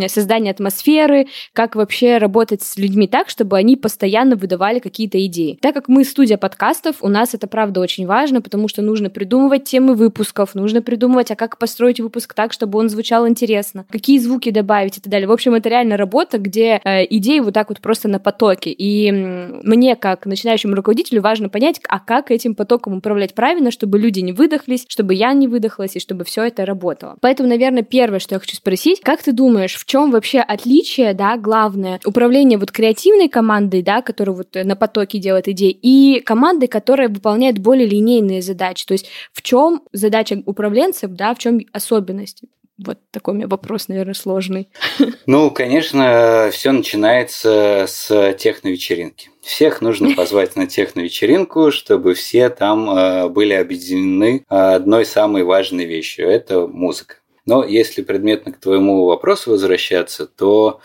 [0.09, 5.59] создания атмосферы, как вообще работать с людьми так, чтобы они постоянно выдавали какие-то идеи.
[5.63, 9.65] Так как мы студия подкастов, у нас это правда очень важно, потому что нужно придумывать
[9.65, 14.51] темы выпусков, нужно придумывать, а как построить выпуск так, чтобы он звучал интересно, какие звуки
[14.51, 15.27] добавить и так далее.
[15.27, 18.71] В общем, это реально работа, где э, идеи вот так вот просто на потоке.
[18.71, 24.21] И мне, как начинающему руководителю, важно понять, а как этим потоком управлять правильно, чтобы люди
[24.21, 27.17] не выдохлись, чтобы я не выдохлась и чтобы все это работало.
[27.21, 31.37] Поэтому, наверное, первое, что я хочу спросить, как ты думаешь, в чем вообще отличие, да,
[31.37, 36.69] главное, управление вот креативной командой, да, которая вот э, на потоке делает идеи, и командой,
[36.69, 38.87] которая выполняет более линейные задачи?
[38.87, 42.49] То есть в чем задача управленцев, да, в чем особенности?
[42.79, 44.69] Вот такой у меня вопрос, наверное, сложный.
[45.27, 49.31] Ну, конечно, все начинается с техновечеринки.
[49.43, 56.29] Всех нужно позвать на техновечеринку, чтобы все там э, были объединены одной самой важной вещью–
[56.29, 57.17] это музыка.
[57.45, 60.81] Но если предметно к твоему вопросу возвращаться, то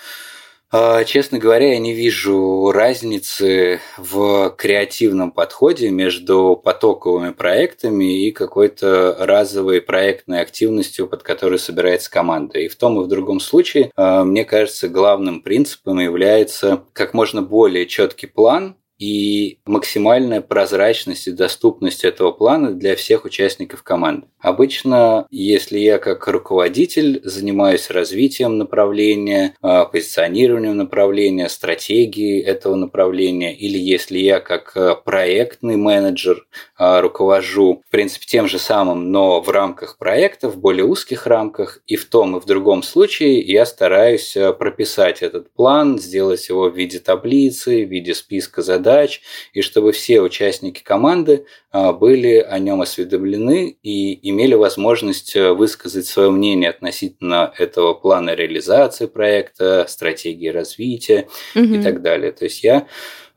[1.06, 9.82] честно говоря, я не вижу разницы в креативном подходе между потоковыми проектами и какой-то разовой
[9.82, 12.58] проектной активностью, под которой собирается команда.
[12.58, 17.44] И в том и в другом случае, а, мне кажется, главным принципом является как можно
[17.44, 24.28] более четкий план, и максимальная прозрачность и доступность этого плана для всех участников команды.
[24.40, 33.78] Обычно, если я как руководитель занимаюсь развитием направления, а, позиционированием направления, стратегией этого направления, или
[33.78, 36.46] если я как а, проектный менеджер
[36.78, 41.80] а, руковожу, в принципе, тем же самым, но в рамках проекта, в более узких рамках,
[41.88, 46.76] и в том и в другом случае я стараюсь прописать этот план, сделать его в
[46.76, 48.83] виде таблицы, в виде списка задач,
[49.54, 56.30] и чтобы все участники команды были о нем осведомлены и имели возможность э, высказать свое
[56.30, 61.66] мнение относительно этого плана реализации проекта, стратегии развития угу.
[61.66, 62.32] и так далее.
[62.32, 62.88] То есть я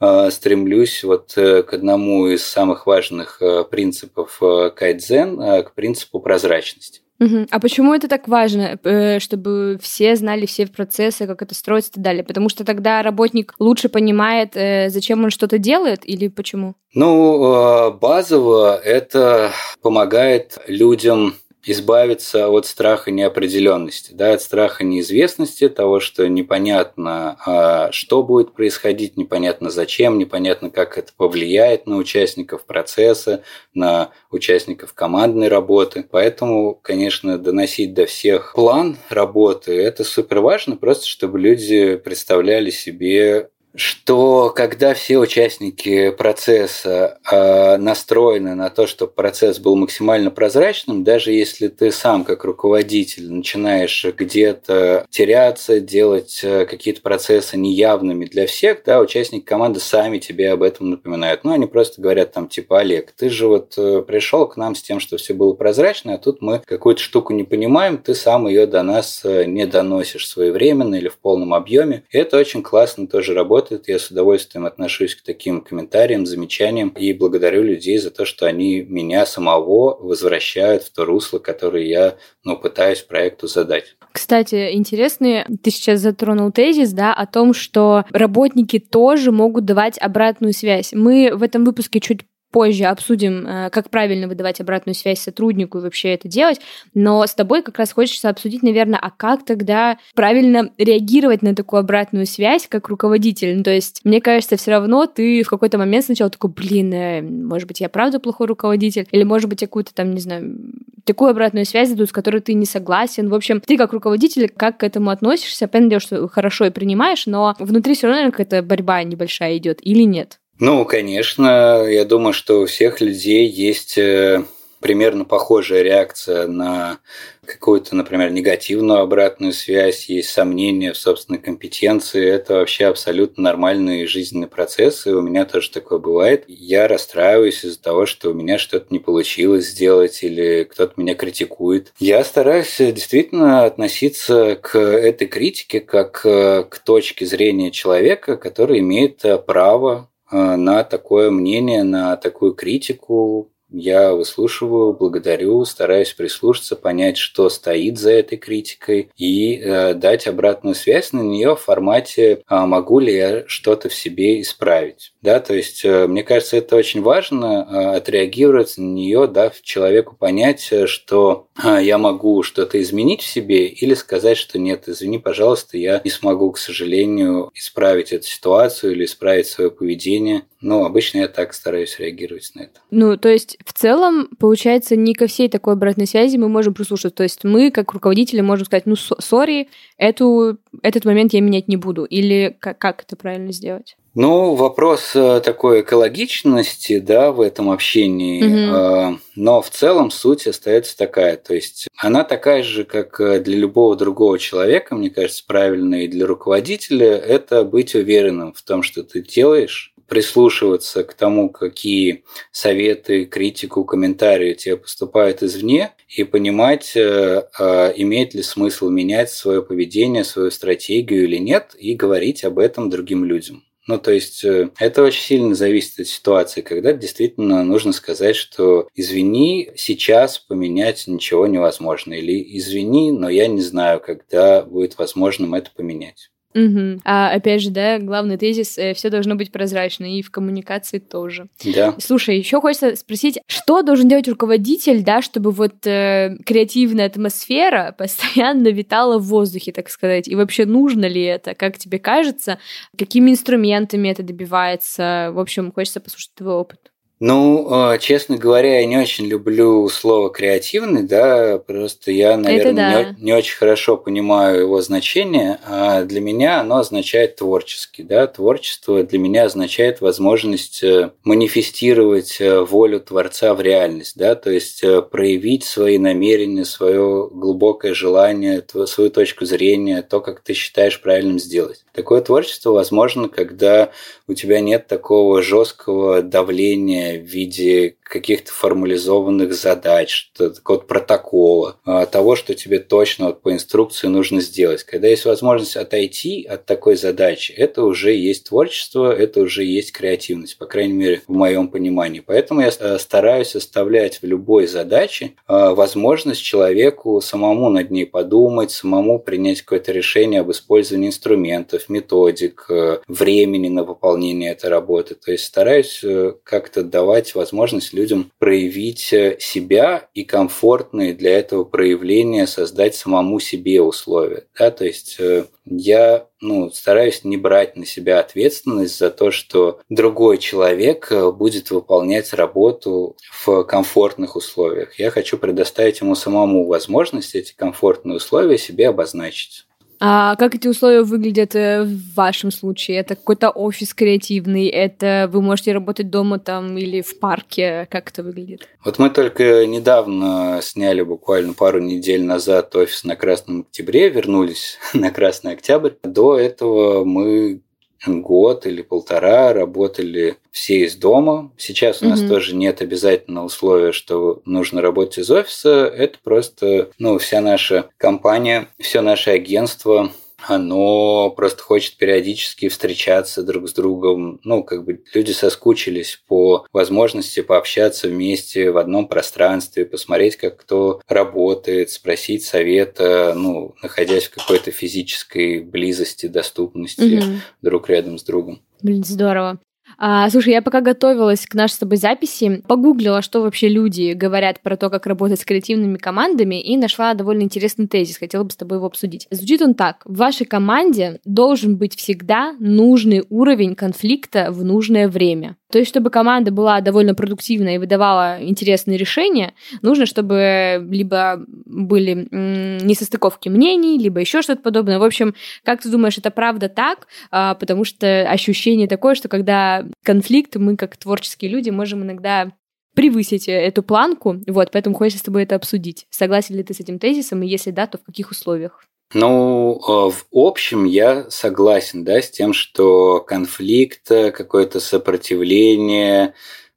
[0.00, 4.40] э, стремлюсь вот э, к одному из самых важных принципов
[4.74, 7.00] кайдзен, к принципу прозрачности.
[7.18, 7.46] Угу.
[7.50, 8.78] А почему это так важно,
[9.20, 12.24] чтобы все знали все процессы, как это строится и так далее?
[12.24, 14.52] Потому что тогда работник лучше понимает,
[14.92, 16.74] зачем он что-то делает или почему?
[16.94, 19.52] Ну, базово это
[19.82, 21.34] помогает людям
[21.66, 29.16] избавиться от страха неопределенности, да, от страха неизвестности, того, что непонятно, а, что будет происходить,
[29.16, 33.42] непонятно зачем, непонятно, как это повлияет на участников процесса,
[33.74, 36.06] на участников командной работы.
[36.08, 43.50] Поэтому, конечно, доносить до всех план работы– это супер важно, просто чтобы люди представляли себе
[43.76, 51.32] что когда все участники процесса э, настроены на то, чтобы процесс был максимально прозрачным, даже
[51.32, 58.82] если ты сам как руководитель начинаешь где-то теряться, делать э, какие-то процессы неявными для всех,
[58.84, 61.44] да, участники команды сами тебе об этом напоминают.
[61.44, 64.82] Ну, они просто говорят там типа, Олег, ты же вот э, пришел к нам с
[64.82, 68.66] тем, что все было прозрачно, а тут мы какую-то штуку не понимаем, ты сам ее
[68.66, 72.04] до нас э, не доносишь своевременно или в полном объеме.
[72.10, 73.88] И это очень классно тоже работает работает.
[73.88, 78.82] Я с удовольствием отношусь к таким комментариям, замечаниям и благодарю людей за то, что они
[78.82, 83.96] меня самого возвращают в то русло, которое я ну, пытаюсь проекту задать.
[84.12, 90.52] Кстати, интересный, ты сейчас затронул тезис, да, о том, что работники тоже могут давать обратную
[90.52, 90.92] связь.
[90.92, 92.22] Мы в этом выпуске чуть
[92.56, 96.58] позже обсудим, э, как правильно выдавать обратную связь сотруднику и вообще это делать.
[96.94, 101.80] Но с тобой как раз хочется обсудить, наверное, а как тогда правильно реагировать на такую
[101.80, 103.58] обратную связь как руководитель.
[103.58, 107.20] Ну, то есть, мне кажется, все равно ты в какой-то момент сначала такой, блин, э,
[107.20, 110.56] может быть, я правда плохой руководитель, или, может быть, какую-то там, не знаю,
[111.04, 113.28] такую обратную связь дадут, с которой ты не согласен.
[113.28, 115.68] В общем, ты как руководитель, как к этому относишься?
[115.68, 120.04] Понятное дело, что хорошо и принимаешь, но внутри все равно какая-то борьба небольшая идет или
[120.04, 120.38] нет?
[120.58, 124.42] Ну, конечно, я думаю, что у всех людей есть э,
[124.80, 126.98] примерно похожая реакция на
[127.44, 132.26] какую-то, например, негативную обратную связь, есть сомнения в собственной компетенции.
[132.26, 135.14] Это вообще абсолютно нормальные жизненные процессы.
[135.14, 136.44] У меня тоже такое бывает.
[136.48, 141.92] Я расстраиваюсь из-за того, что у меня что-то не получилось сделать или кто-то меня критикует.
[141.98, 149.22] Я стараюсь действительно относиться к этой критике как э, к точке зрения человека, который имеет
[149.46, 153.50] право Э, на такое мнение, на такую критику.
[153.68, 160.76] Я выслушиваю, благодарю, стараюсь прислушаться, понять, что стоит за этой критикой и э, дать обратную
[160.76, 165.12] связь на нее в формате, а могу ли я что-то в себе исправить.
[165.26, 170.14] Да, то есть, э, мне кажется, это очень важно э, отреагировать на нее, дав человеку
[170.14, 175.78] понять, э, что я могу что-то изменить в себе или сказать, что нет, извини, пожалуйста,
[175.78, 180.42] я не смогу, к сожалению, исправить эту ситуацию или исправить свое поведение.
[180.60, 182.80] Ну, обычно я так стараюсь реагировать на это.
[182.92, 187.16] Ну, то есть, в целом, получается, не ко всей такой обратной связи мы можем прислушаться.
[187.16, 191.76] То есть, мы, как руководители, можем сказать, ну, сори, эту, этот момент я менять не
[191.76, 192.04] буду.
[192.04, 193.96] Или как, как это правильно сделать?
[194.18, 199.20] Ну, вопрос э, такой экологичности, да, в этом общении, угу.
[199.34, 203.94] но в целом суть остается такая, то есть она такая же, как э, для любого
[203.94, 209.20] другого человека, мне кажется, правильно и для руководителя, это быть уверенным в том, что ты
[209.20, 218.42] делаешь, прислушиваться к тому, какие советы, критику, комментарии тебе поступают извне, и понимать, имеет ли
[218.42, 223.62] смысл менять свое поведение, свою стратегию или нет, и говорить об этом другим людям.
[223.86, 228.88] Ну, то есть э, это очень сильно зависит от ситуации, когда действительно нужно сказать, что
[228.94, 232.14] извини, сейчас поменять ничего невозможно.
[232.14, 236.30] Или извини, но я не знаю, когда будет возможным это поменять.
[236.56, 237.02] Угу.
[237.04, 241.48] А опять же, да, главный тезис э, все должно быть прозрачно, и в коммуникации тоже.
[241.62, 241.94] Да.
[241.98, 248.68] Слушай, еще хочется спросить, что должен делать руководитель, да, чтобы вот э, креативная атмосфера постоянно
[248.68, 252.58] витала в воздухе, так сказать, и вообще нужно ли это, как тебе кажется,
[252.96, 256.90] какими инструментами это добивается, в общем, хочется послушать твой опыт.
[257.18, 263.04] Ну, а, честно говоря, я не очень люблю слово креативный, да, просто я, наверное, да.
[263.04, 265.58] не, не очень хорошо понимаю его значение.
[265.64, 268.26] А для меня оно означает творческий, да.
[268.26, 274.84] Творчество для меня означает возможность э, манифестировать э, волю Творца в реальность, да, то есть
[274.84, 281.38] э, проявить свои намерения, свое глубокое желание, свою точку зрения, то, как ты считаешь правильным
[281.38, 281.86] сделать.
[281.94, 283.90] Такое творчество возможно, когда
[284.28, 292.36] у тебя нет такого жесткого давления в виде каких-то формализованных задач, такого протокола, а, того,
[292.36, 294.84] что тебе точно вот по инструкции нужно сделать.
[294.84, 300.58] Когда есть возможность отойти от такой задачи, это уже есть творчество, это уже есть креативность,
[300.58, 302.20] по крайней мере, в моем понимании.
[302.20, 308.70] Поэтому я э, стараюсь оставлять в любой задаче а, возможность человеку самому над ней подумать,
[308.70, 315.14] самому принять какое-то решение об использовании инструментов, методик, э, времени на выполнение этой работы.
[315.14, 321.64] То есть стараюсь э, как-то давать возможность людям проявить э, себя и комфортные для этого
[321.64, 324.44] проявления создать самому себе условия.
[324.58, 324.70] Да?
[324.70, 330.38] То есть э, я ну, стараюсь не брать на себя ответственность за то, что другой
[330.38, 334.98] человек э, будет выполнять работу в комфортных условиях.
[334.98, 339.66] Я хочу предоставить ему самому возможность эти комфортные условия себе обозначить.
[339.98, 342.98] А как эти условия выглядят э, в вашем случае?
[342.98, 344.66] Это какой-то офис креативный?
[344.66, 347.86] Это вы можете работать дома там или в парке?
[347.90, 348.68] Как это выглядит?
[348.84, 355.10] Вот мы только недавно сняли, буквально пару недель назад, офис на Красном Октябре, вернулись на
[355.10, 355.92] Красный Октябрь.
[356.02, 357.62] До этого мы
[358.06, 361.52] год или полтора работали все из дома.
[361.56, 365.86] Сейчас у нас mm тоже нет обязательного условия, что нужно работать из офиса.
[365.86, 370.10] Это просто, ну, вся наша компания, все наше агентство
[370.48, 374.40] оно просто хочет периодически встречаться друг с другом.
[374.44, 381.00] Ну, как бы люди соскучились по возможности пообщаться вместе в одном пространстве, посмотреть, как кто
[381.08, 387.32] работает, спросить совета, ну, находясь в какой-то физической близости, доступности угу.
[387.62, 388.60] друг рядом с другом.
[388.82, 389.58] Блин, здорово.
[389.98, 394.60] А, слушай, я пока готовилась к нашей с тобой записи, погуглила, что вообще люди говорят
[394.60, 398.18] про то, как работать с креативными командами, и нашла довольно интересный тезис.
[398.18, 399.26] Хотела бы с тобой его обсудить.
[399.30, 400.02] Звучит он так.
[400.04, 405.56] В вашей команде должен быть всегда нужный уровень конфликта в нужное время.
[405.70, 412.28] То есть, чтобы команда была довольно продуктивна и выдавала интересные решения, нужно, чтобы либо были
[412.30, 414.98] несостыковки мнений, либо еще что-то подобное.
[414.98, 417.08] В общем, как ты думаешь, это правда так?
[417.30, 422.52] А, потому что ощущение такое, что когда конфликт, мы как творческие люди можем иногда
[422.94, 426.06] превысить эту планку, вот, поэтому хочется с тобой это обсудить.
[426.10, 428.84] Согласен ли ты с этим тезисом, и если да, то в каких условиях?
[429.14, 436.34] Ну, э, в общем, я согласен, да, с тем, что конфликт, э, какое-то сопротивление,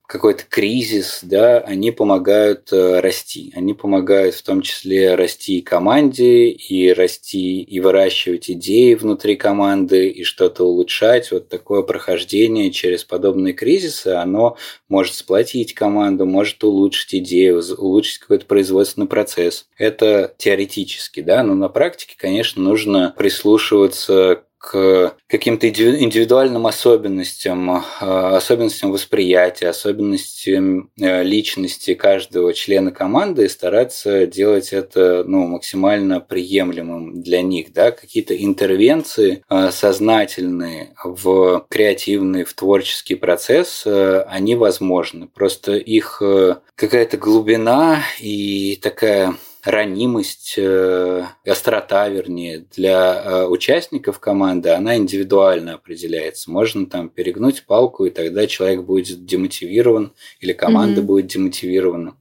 [0.10, 3.54] какой-то кризис, да, они помогают э, расти.
[3.56, 10.10] Они помогают в том числе расти и команде, и расти, и выращивать идеи внутри команды,
[10.10, 11.32] и что-то улучшать.
[11.32, 18.48] Вот такое прохождение через подобные кризисы, оно может сплотить команду, может улучшить идею, улучшить какой-то
[18.48, 19.68] производственный процесс.
[19.78, 28.92] Это теоретически, да, но на практике, конечно, нужно прислушиваться к каким-то индивидуальным особенностям, а, особенностям
[28.92, 37.42] восприятия, особенностям э, личности каждого члена команды и стараться делать это ну, максимально приемлемым для
[37.42, 37.72] них.
[37.74, 37.92] Да?
[37.92, 45.28] Какие-то интервенции а, сознательные в креативный, в творческий процесс, э, они возможны.
[45.28, 49.36] Просто их э, какая-то глубина и такая
[49.70, 56.52] ранимость, э, острота, вернее, для э, участников команды, она индивидуально определяется.
[56.52, 61.06] Можно там перегнуть палку, и тогда человек будет демотивирован, или команда mm-hmm.
[61.06, 62.16] будет демотивирована.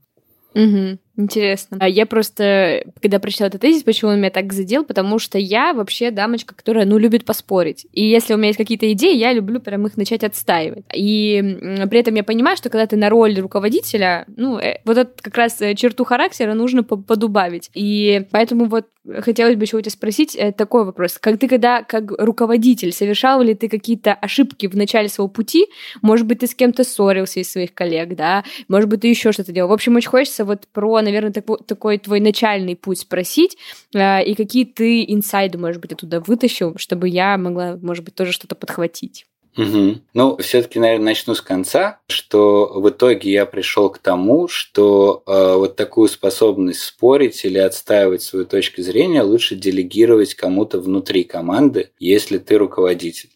[0.55, 0.99] Угу.
[1.19, 1.79] Интересно.
[1.81, 5.73] А я просто, когда прочитала этот тезис, почему он меня так задел, потому что я
[5.75, 7.87] вообще дамочка, которая, ну, любит поспорить.
[7.93, 10.85] И если у меня есть какие-то идеи, я люблю прям их начать отстаивать.
[10.95, 11.59] И
[11.91, 15.37] при этом я понимаю, что когда ты на роль руководителя, ну, э, вот эту как
[15.37, 17.69] раз э, черту характера нужно подубавить.
[17.75, 18.87] И поэтому вот
[19.21, 21.19] хотелось бы еще у тебя спросить э, такой вопрос.
[21.19, 25.67] Как ты когда, как руководитель, совершал ли ты какие-то ошибки в начале своего пути?
[26.03, 28.45] Может быть, ты с кем-то ссорился из своих коллег, да?
[28.69, 29.71] Может быть, ты еще что-то делал?
[29.71, 33.57] В общем, очень хочется вот про наверное, такой, такой твой начальный путь спросить,
[33.95, 38.33] э, и какие ты инсайды, может быть, оттуда вытащил, чтобы я могла, может быть, тоже
[38.33, 39.27] что-то подхватить.
[39.57, 39.97] Угу.
[40.15, 45.55] Ну, все-таки, наверное, начну с конца, что в итоге я пришел к тому, что э,
[45.57, 52.39] вот такую способность спорить или отстаивать свою точку зрения лучше делегировать кому-то внутри команды, если
[52.39, 53.31] ты руководитель.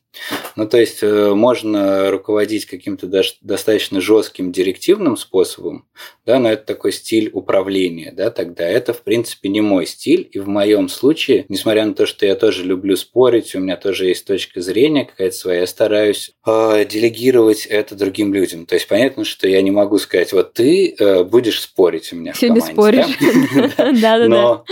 [0.56, 3.06] Ну, то есть э, можно руководить каким-то
[3.40, 5.86] достаточно жестким директивным способом,
[6.26, 10.38] да, но это такой стиль управления, да, тогда это, в принципе, не мой стиль, и
[10.38, 14.26] в моем случае, несмотря на то, что я тоже люблю спорить, у меня тоже есть
[14.26, 18.66] точка зрения какая-то своя, я стараюсь э, делегировать это другим людям.
[18.66, 22.32] То есть понятно, что я не могу сказать, вот ты э, будешь спорить у меня
[22.32, 22.66] в команде.
[22.66, 23.18] споришь.
[23.76, 24.64] Да-да-да.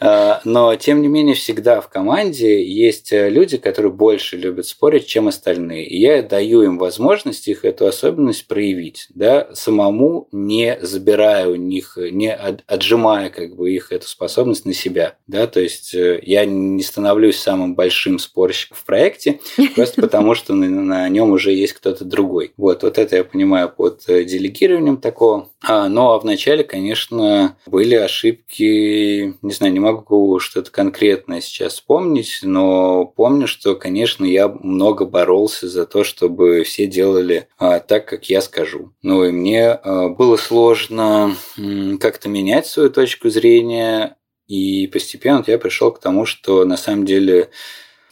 [0.00, 4.87] Э, но, тем не менее, всегда в команде есть э, люди, которые больше любят спорить,
[4.96, 5.86] чем остальные.
[5.86, 11.98] И я даю им возможность их эту особенность проявить, да, самому не забирая у них,
[11.98, 16.82] не отжимая как бы их эту способность на себя, да, то есть э, я не
[16.82, 19.40] становлюсь самым большим спорщиком в проекте,
[19.74, 22.52] просто потому что на, на нем уже есть кто-то другой.
[22.56, 25.50] Вот, вот это я понимаю под делегированием такого.
[25.60, 32.40] А, ну, а вначале, конечно, были ошибки, не знаю, не могу что-то конкретное сейчас вспомнить,
[32.42, 34.48] но помню, что, конечно, я
[34.78, 38.92] много боролся за то, чтобы все делали а, так, как я скажу.
[39.02, 41.34] Ну и мне а, было сложно
[42.00, 44.16] как-то менять свою точку зрения,
[44.46, 47.50] и постепенно я пришел к тому, что на самом деле,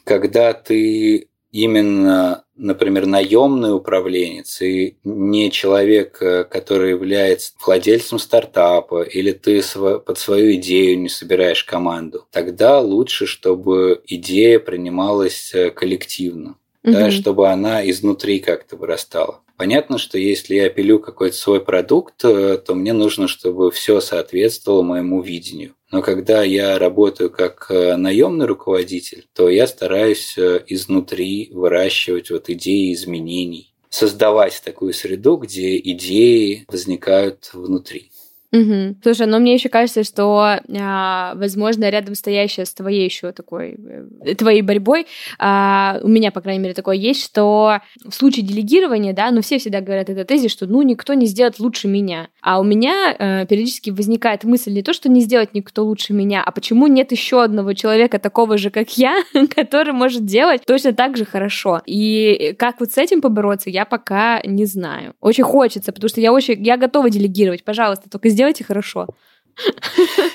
[0.03, 9.33] когда ты именно, например, наемный управленец и не человек, э, который является владельцем стартапа, или
[9.33, 16.93] ты под свою идею не собираешь команду, тогда лучше, чтобы идея принималась э, коллективно, угу.
[16.93, 19.41] да, чтобы она изнутри как-то вырастала.
[19.57, 24.83] Понятно, что если я пилю какой-то свой продукт, э, то мне нужно, чтобы все соответствовало
[24.83, 25.75] моему видению.
[25.91, 32.51] Но когда я работаю как э, наемный руководитель, то я стараюсь э, изнутри выращивать вот
[32.51, 38.11] идеи изменений, создавать такую среду, где идеи возникают внутри.
[38.57, 38.97] Угу.
[39.03, 43.77] Слушай, но мне еще кажется, что, а, возможно, рядом стоящая с твоей еще такой,
[44.25, 45.07] э, твоей борьбой,
[45.39, 49.59] а, у меня, по крайней мере, такое есть, что в случае делегирования, да, ну все
[49.59, 52.29] всегда говорят это тезис, что ну никто не сделает лучше меня.
[52.41, 56.43] А у меня э, периодически возникает мысль не то, что не сделать никто лучше меня,
[56.43, 59.23] а почему нет еще одного человека такого же, как я,
[59.55, 61.83] который может делать точно так же хорошо.
[61.87, 65.15] И как вот с этим побороться, я пока не знаю.
[65.21, 69.09] Очень хочется, потому что я очень, я готова делегировать, пожалуйста, только сделайте хорошо.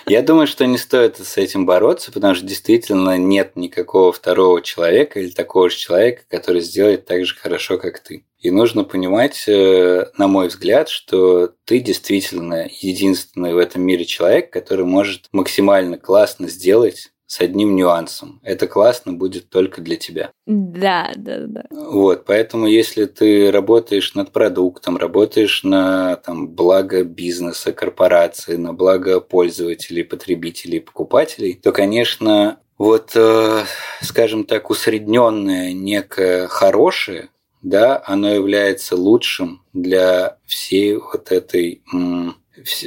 [0.08, 5.20] Я думаю, что не стоит с этим бороться, потому что действительно нет никакого второго человека
[5.20, 8.26] или такого же человека, который сделает так же хорошо, как ты.
[8.40, 14.52] И нужно понимать, э, на мой взгляд, что ты действительно единственный в этом мире человек,
[14.52, 18.42] который может максимально классно сделать с одним нюансом.
[18.44, 20.32] Это классно будет только для тебя.
[20.46, 21.64] Да, да, да.
[21.70, 29.22] Вот, поэтому если ты работаешь над продуктом, работаешь на там, благо бизнеса, корпорации, на благо
[29.22, 33.64] пользователей, потребителей, покупателей, то, конечно, вот, э,
[34.02, 37.30] скажем так, усредненное некое хорошее,
[37.62, 42.36] да, оно является лучшим для всей вот этой м,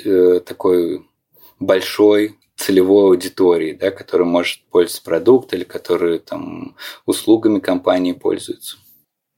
[0.05, 1.07] э, такой
[1.59, 6.77] большой целевой аудитории, да, которая может пользоваться продуктом или которые там
[7.07, 8.77] услугами компании пользуются.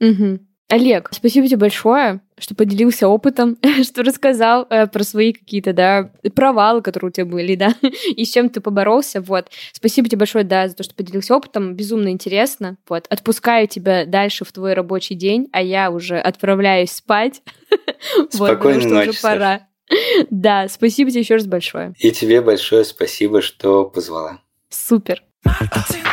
[0.01, 0.41] Угу.
[0.69, 6.83] Олег, спасибо тебе большое, что поделился опытом, что рассказал э, про свои какие-то, да, провалы,
[6.83, 7.77] которые у тебя были, да,
[8.17, 9.49] и с чем ты поборолся, вот.
[9.73, 13.07] Спасибо тебе большое, да, за то, что поделился опытом, безумно интересно, вот.
[13.11, 17.43] Отпускаю тебя дальше в твой рабочий день, а я уже отправляюсь спать.
[18.31, 19.69] Спокойной вот, ночи, уже пора.
[20.30, 21.95] Да, спасибо тебе еще раз большое.
[21.99, 24.41] И тебе большое спасибо, что позвала.
[24.68, 25.22] Супер.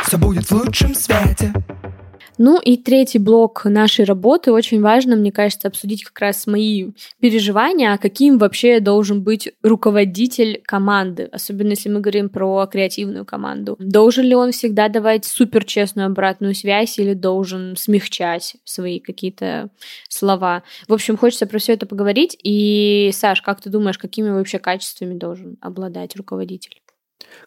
[0.06, 1.52] Все будет в лучшем свете.
[2.38, 7.92] Ну и третий блок нашей работы очень важно, мне кажется, обсудить как раз мои переживания,
[7.92, 13.76] а каким вообще должен быть руководитель команды, особенно если мы говорим про креативную команду.
[13.78, 19.70] Должен ли он всегда давать супер честную обратную связь или должен смягчать свои какие-то
[20.08, 20.64] слова?
[20.88, 22.36] В общем, хочется про все это поговорить.
[22.42, 26.80] И, Саш, как ты думаешь, какими вообще качествами должен обладать руководитель?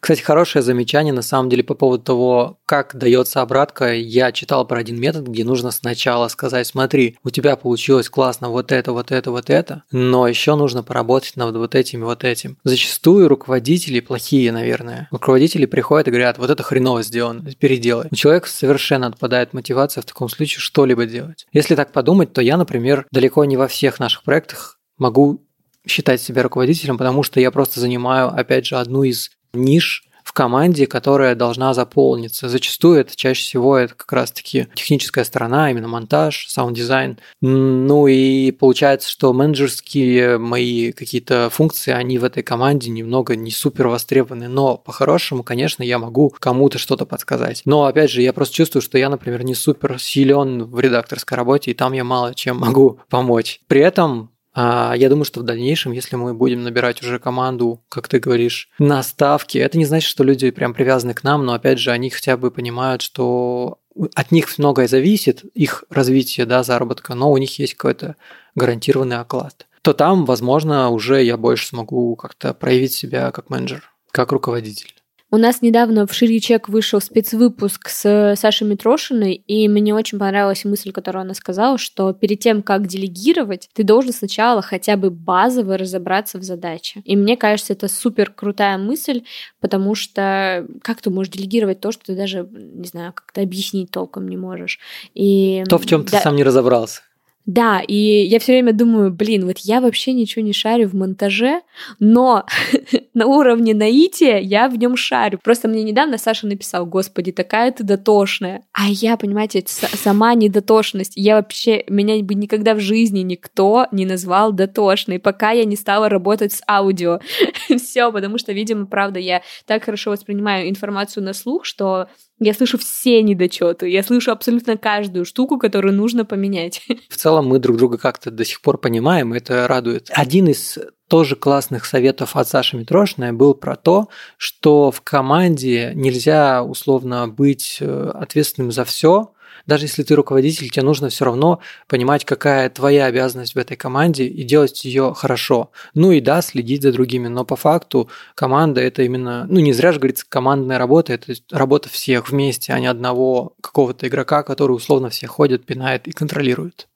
[0.00, 3.94] Кстати, хорошее замечание на самом деле по поводу того, как дается обратка.
[3.94, 8.72] Я читал про один метод, где нужно сначала сказать, смотри, у тебя получилось классно вот
[8.72, 12.58] это, вот это, вот это, но еще нужно поработать над вот этим и вот этим.
[12.64, 15.08] Зачастую руководители плохие, наверное.
[15.10, 18.08] Руководители приходят и говорят, вот это хреново сделано, переделай.
[18.10, 21.46] У человека совершенно отпадает мотивация в таком случае что-либо делать.
[21.52, 25.44] Если так подумать, то я, например, далеко не во всех наших проектах могу
[25.86, 30.86] считать себя руководителем, потому что я просто занимаю, опять же, одну из ниш в команде,
[30.86, 32.50] которая должна заполниться.
[32.50, 37.18] Зачастую это чаще всего это как раз-таки техническая сторона, именно монтаж, саунд-дизайн.
[37.40, 43.88] Ну и получается, что менеджерские мои какие-то функции, они в этой команде немного не супер
[43.88, 47.62] востребованы, но по-хорошему, конечно, я могу кому-то что-то подсказать.
[47.64, 51.70] Но опять же, я просто чувствую, что я, например, не супер силен в редакторской работе,
[51.70, 53.60] и там я мало чем могу помочь.
[53.66, 58.18] При этом я думаю, что в дальнейшем, если мы будем набирать уже команду, как ты
[58.18, 61.90] говоришь, на ставки, это не значит, что люди прям привязаны к нам, но опять же,
[61.90, 63.78] они хотя бы понимают, что
[64.14, 68.16] от них многое зависит, их развитие, да, заработка, но у них есть какой-то
[68.54, 69.66] гарантированный оклад.
[69.82, 74.94] То там, возможно, уже я больше смогу как-то проявить себя как менеджер, как руководитель.
[75.30, 80.90] У нас недавно в Ширичек вышел спецвыпуск с Сашей Митрошиной, и мне очень понравилась мысль,
[80.90, 86.38] которую она сказала, что перед тем, как делегировать, ты должен сначала хотя бы базово разобраться
[86.38, 87.02] в задаче.
[87.04, 89.22] И мне кажется, это супер крутая мысль,
[89.60, 94.28] потому что как ты можешь делегировать то, что ты даже, не знаю, как-то объяснить толком
[94.28, 94.78] не можешь.
[95.14, 97.02] И, то, в чем да, ты сам не разобрался.
[97.48, 101.62] Да, и я все время думаю, блин, вот я вообще ничего не шарю в монтаже,
[101.98, 102.44] но
[103.14, 105.38] на уровне наития я в нем шарю.
[105.42, 108.64] Просто мне недавно Саша написал, господи, такая ты дотошная.
[108.72, 111.12] А я, понимаете, сама недотошность.
[111.16, 116.08] Я вообще, меня бы никогда в жизни никто не назвал дотошной, пока я не стала
[116.08, 117.20] работать с аудио.
[117.76, 122.08] Все, потому что, видимо, правда, я так хорошо воспринимаю информацию на слух, что
[122.40, 126.86] я слышу все недочеты, я слышу абсолютно каждую штуку, которую нужно поменять.
[127.08, 130.08] В целом мы друг друга как-то до сих пор понимаем, это радует.
[130.12, 130.78] Один из
[131.08, 137.78] тоже классных советов от Саши Митрошиной был про то, что в команде нельзя условно быть
[137.80, 139.32] э, ответственным за все,
[139.68, 144.24] даже если ты руководитель, тебе нужно все равно понимать, какая твоя обязанность в этой команде
[144.24, 145.70] и делать ее хорошо.
[145.92, 149.92] Ну и да, следить за другими, но по факту команда это именно, ну не зря
[149.92, 155.10] же говорится, командная работа, это работа всех вместе, а не одного какого-то игрока, который условно
[155.10, 156.88] всех ходит, пинает и контролирует.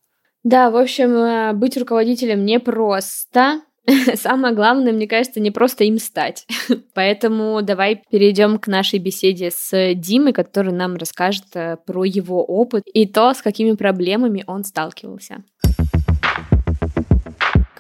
[0.43, 3.61] Да, в общем, э, быть руководителем непросто,
[4.15, 6.47] Самое главное, мне кажется, не просто им стать.
[6.95, 12.85] Поэтому давай перейдем к нашей беседе с Димой, который нам расскажет э, про его опыт
[12.93, 15.43] и то, с какими проблемами он сталкивался.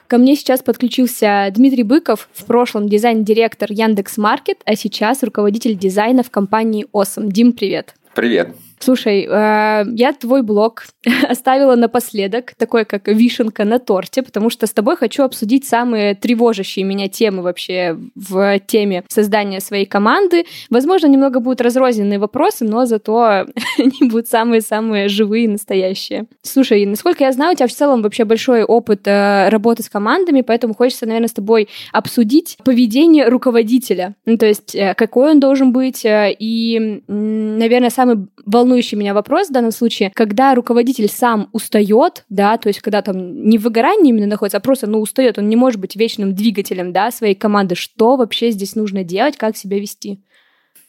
[0.09, 6.22] Ко мне сейчас подключился Дмитрий Быков, в прошлом дизайн-директор Яндекс Маркет, а сейчас руководитель дизайна
[6.22, 7.32] в компании Осом.
[7.32, 7.94] Дим, привет.
[8.14, 8.55] Привет.
[8.83, 10.87] Слушай, э, я твой блог
[11.28, 16.85] оставила напоследок, такой как вишенка на торте, потому что с тобой хочу обсудить самые тревожащие
[16.85, 20.47] меня темы вообще в теме создания своей команды.
[20.68, 23.47] Возможно, немного будут разрозненные вопросы, но зато
[23.78, 26.26] они будут самые-самые живые, настоящие.
[26.43, 30.41] Слушай, насколько я знаю, у тебя в целом вообще большой опыт э, работы с командами,
[30.41, 34.16] поэтому хочется, наверное, с тобой обсудить поведение руководителя.
[34.26, 39.49] Ну, то есть, э, какой он должен быть, и, наверное, самый волнующий волнующий меня вопрос
[39.49, 44.09] в данном случае, когда руководитель сам устает, да, то есть когда там не в выгорании
[44.09, 47.75] именно находится, а просто, ну, устает, он не может быть вечным двигателем, да, своей команды.
[47.75, 50.20] Что вообще здесь нужно делать, как себя вести?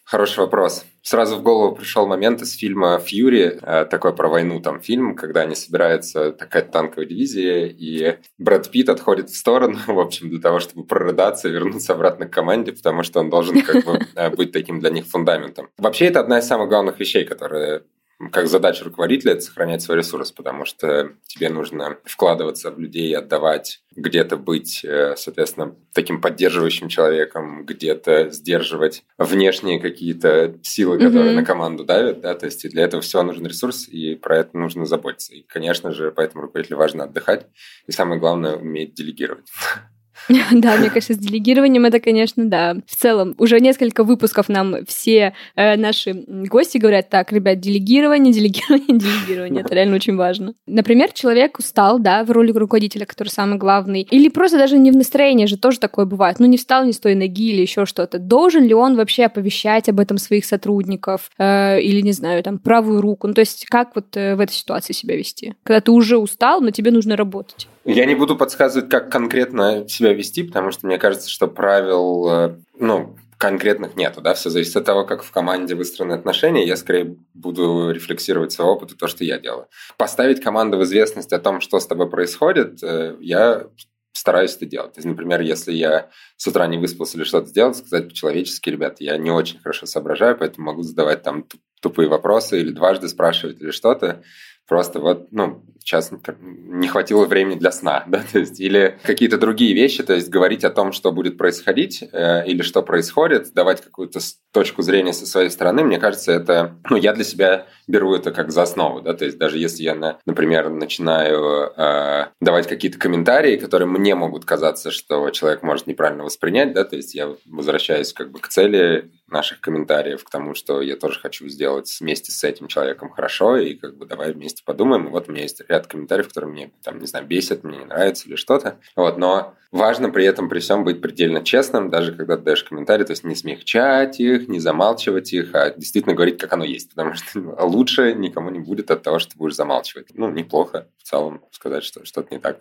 [0.06, 0.86] Хороший вопрос.
[1.02, 5.42] Сразу в голову пришел момент из фильма «Фьюри», э, такой про войну там фильм, когда
[5.42, 10.60] они собираются, такая танковая дивизия, и Брэд Питт отходит в сторону, в общем, для того,
[10.60, 14.52] чтобы прорыдаться и вернуться обратно к команде, потому что он должен как бы э, быть
[14.52, 15.70] таким для них фундаментом.
[15.78, 17.84] Вообще, это одна из самых главных вещей, которые
[18.32, 23.82] как задача руководителя– это сохранять свой ресурс, потому что тебе нужно вкладываться в людей, отдавать,
[23.96, 31.36] где-то быть, э, соответственно, таким поддерживающим человеком, где-то сдерживать внешние какие-то силы, которые mm-hmm.
[31.36, 34.86] на команду давят, да, то есть для этого всего нужен ресурс, и про это нужно
[34.86, 35.34] заботиться.
[35.34, 37.48] И, конечно же, поэтому руководителю важно отдыхать,
[37.88, 39.48] и самое главное– уметь делегировать.
[40.52, 42.76] Да, мне кажется, с делегированием это, конечно, да.
[42.88, 48.98] В целом, уже несколько выпусков нам все э, наши гости говорят, так, ребят, делегирование, делегирование,
[48.98, 49.64] делегирование.
[49.64, 50.54] Это реально очень важно.
[50.68, 54.96] Например, человек устал, да, в роли руководителя, который самый главный, или просто даже не в
[54.96, 56.40] настроении же тоже такое бывает.
[56.40, 58.20] Ну, не встал не с той ноги или еще что-то.
[58.20, 63.02] Должен ли он вообще оповещать об этом своих сотрудников э, или, не знаю, там, правую
[63.02, 63.28] руку?
[63.28, 65.56] Ну, то есть, как вот э, в этой ситуации себя вести?
[65.64, 67.68] Когда ты уже устал, но тебе нужно работать.
[67.86, 72.56] Я не буду подсказывать, как конкретно себя вести, потому что мне кажется, что правил, э,
[72.80, 76.66] ну, конкретных нету, да, все зависит от того, как в команде выстроены отношения.
[76.66, 79.68] Я скорее буду рефлексировать свой опыт и то, что я делаю.
[79.98, 83.68] Поставить команду в известность о том, что с тобой происходит, э, я
[84.14, 84.94] стараюсь это делать.
[84.94, 89.04] То есть, например, если я с утра не выспался или что-то сделал, сказать по-человечески, ребята,
[89.04, 91.46] я не очень хорошо соображаю, поэтому могу задавать там
[91.82, 94.24] тупые вопросы или дважды спрашивать или что-то.
[94.66, 99.74] просто вот, ну, сейчас не хватило времени для сна, да, то есть, или какие-то другие
[99.74, 104.20] вещи, то есть говорить о том, что будет происходить э, или что происходит, давать какую-то
[104.52, 108.52] точку зрения со своей стороны, мне кажется, это, ну, я для себя беру это как
[108.52, 113.58] за основу, да, то есть даже если я, на, например, начинаю э, давать какие-то комментарии,
[113.58, 118.32] которые мне могут казаться, что человек может неправильно воспринять, да, то есть я возвращаюсь как
[118.32, 122.68] бы к цели наших комментариев, к тому, что я тоже хочу сделать вместе с этим
[122.68, 125.10] человеком хорошо, и как бы давай вместе подумаем.
[125.10, 128.28] Вот у меня есть ряд комментариев, которые мне, там, не знаю, бесят, мне не нравятся
[128.28, 128.78] или что-то.
[128.96, 133.04] Вот, но важно при этом, при всем быть предельно честным, даже когда ты даешь комментарии,
[133.04, 137.16] то есть не смягчать их, не замалчивать их, а действительно говорить, как оно есть, потому
[137.16, 140.10] что лучше никому не будет от того, что ты будешь замалчивать.
[140.14, 142.60] Ну, неплохо в целом сказать, что что-то не так.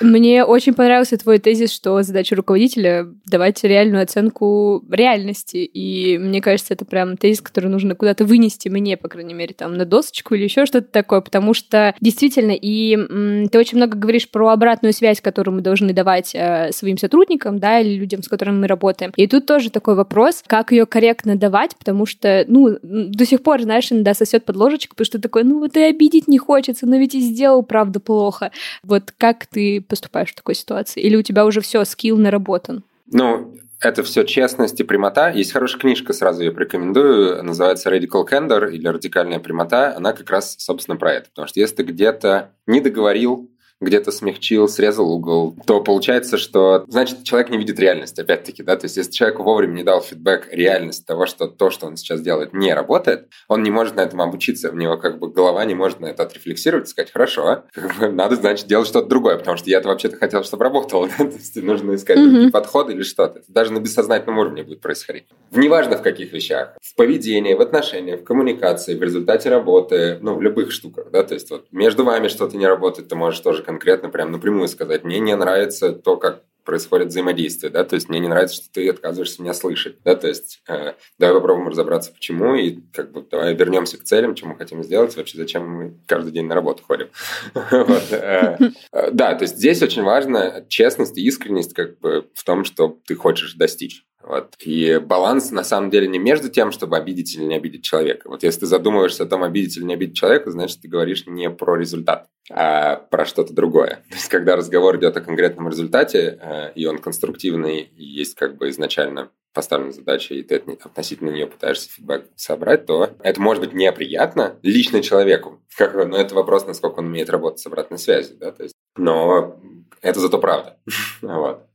[0.00, 5.56] Мне очень понравился твой тезис, что задача руководителя— давать реальную оценку реальности.
[5.56, 9.76] И мне кажется, это прям тезис, который нужно куда-то вынести мне, по крайней мере, там
[9.76, 14.28] на досочку или еще что-то такое, потому что действительно, и м, ты очень много говоришь
[14.28, 18.60] про обратную связь, которую мы должны давать э, своим сотрудникам, да, или людям, с которыми
[18.60, 19.12] мы работаем.
[19.16, 23.62] И тут тоже такой вопрос, как ее корректно давать, потому что, ну, до сих пор,
[23.62, 26.96] знаешь, иногда сосет под ложечку, потому что такой, ну, вот и обидеть не хочется, но
[26.96, 28.50] ведь и сделал, правда, плохо.
[28.82, 31.00] Вот как ты поступаешь в такой ситуации?
[31.00, 32.82] Или у тебя уже все, скилл наработан?
[33.10, 35.30] Ну, это все честность и прямота.
[35.30, 39.94] Есть хорошая книжка, сразу ее порекомендую, называется Radical Candor или Радикальная прямота.
[39.96, 41.30] Она как раз, собственно, про это.
[41.30, 43.51] Потому что если ты где-то не договорил,
[43.82, 48.86] где-то смягчил, срезал угол, то получается, что значит человек не видит реальность, опять-таки, да, то
[48.86, 52.54] есть если человеку вовремя не дал фидбэк реальность того, что то, что он сейчас делает,
[52.54, 56.00] не работает, он не может на этом обучиться, у него как бы голова не может
[56.00, 59.68] на это отрефлексировать и сказать, хорошо, как бы надо, значит, делать что-то другое, потому что
[59.68, 61.24] я-то вообще-то хотел, чтобы работало, да?
[61.24, 62.30] то есть нужно искать mm-hmm.
[62.30, 63.40] другие подходы или что-то.
[63.40, 65.24] Это даже на бессознательном уровне будет происходить.
[65.50, 70.34] В неважно в каких вещах, в поведении, в отношениях, в коммуникации, в результате работы, ну,
[70.34, 73.62] в любых штуках, да, то есть вот между вами что-то не работает, ты можешь тоже
[73.72, 78.20] конкретно прям напрямую сказать, мне не нравится то, как происходит взаимодействие, да, то есть мне
[78.20, 82.54] не нравится, что ты отказываешься меня слышать, да, то есть э, давай попробуем разобраться, почему,
[82.54, 86.32] и как бы давай вернемся к целям, чем мы хотим сделать, вообще зачем мы каждый
[86.32, 87.08] день на работу ходим.
[88.12, 88.56] Э,
[88.92, 92.98] э, да, то есть здесь очень важно честность и искренность как бы в том, что
[93.06, 94.04] ты хочешь достичь.
[94.22, 94.54] Вот.
[94.60, 98.28] И баланс на самом деле не между тем, чтобы обидеть или не обидеть человека.
[98.28, 101.50] Вот если ты задумываешься о том, обидеть или не обидеть человека, значит, ты говоришь не
[101.50, 104.04] про результат, а про что-то другое.
[104.08, 108.56] То есть, когда разговор идет о конкретном результате, э, и он конструктивный, и есть как
[108.56, 113.74] бы изначально поставлена задача, и ты относительно нее пытаешься фидбэк собрать, то это может быть
[113.74, 115.60] неприятно лично человеку.
[115.76, 118.36] Как, но это вопрос, насколько он умеет работать с обратной связью.
[118.38, 118.52] Да?
[118.52, 119.60] То есть, но
[120.00, 120.78] это зато правда.
[121.22, 121.66] вот.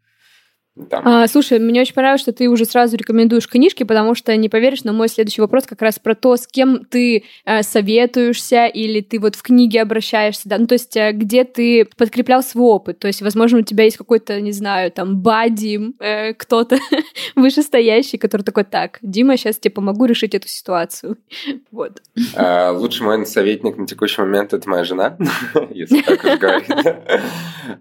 [0.90, 1.08] Там.
[1.08, 4.84] А, слушай, мне очень понравилось, что ты уже сразу рекомендуешь книжки, потому что не поверишь,
[4.84, 9.20] но мой следующий вопрос как раз про то, с кем ты э, советуешься или ты
[9.20, 13.08] вот в книге обращаешься, да, ну то есть э, где ты подкреплял свой опыт, то
[13.08, 16.78] есть, возможно, у тебя есть какой-то, не знаю, там, бади, э, кто-то
[17.36, 21.18] вышестоящий, который такой, так, Дима, сейчас тебе помогу решить эту ситуацию.
[21.72, 22.02] вот.
[22.36, 25.18] А, лучший мой советник на текущий момент это моя жена,
[25.72, 26.70] если так уж говорить.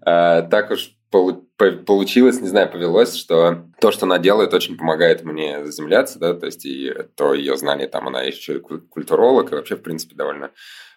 [0.03, 5.65] А, так уж получилось, не знаю, повелось, что то, что она делает, очень помогает мне
[5.65, 9.77] заземляться, да, то есть и то ее знание, там она еще и культуролог, и вообще,
[9.77, 10.51] в принципе, довольно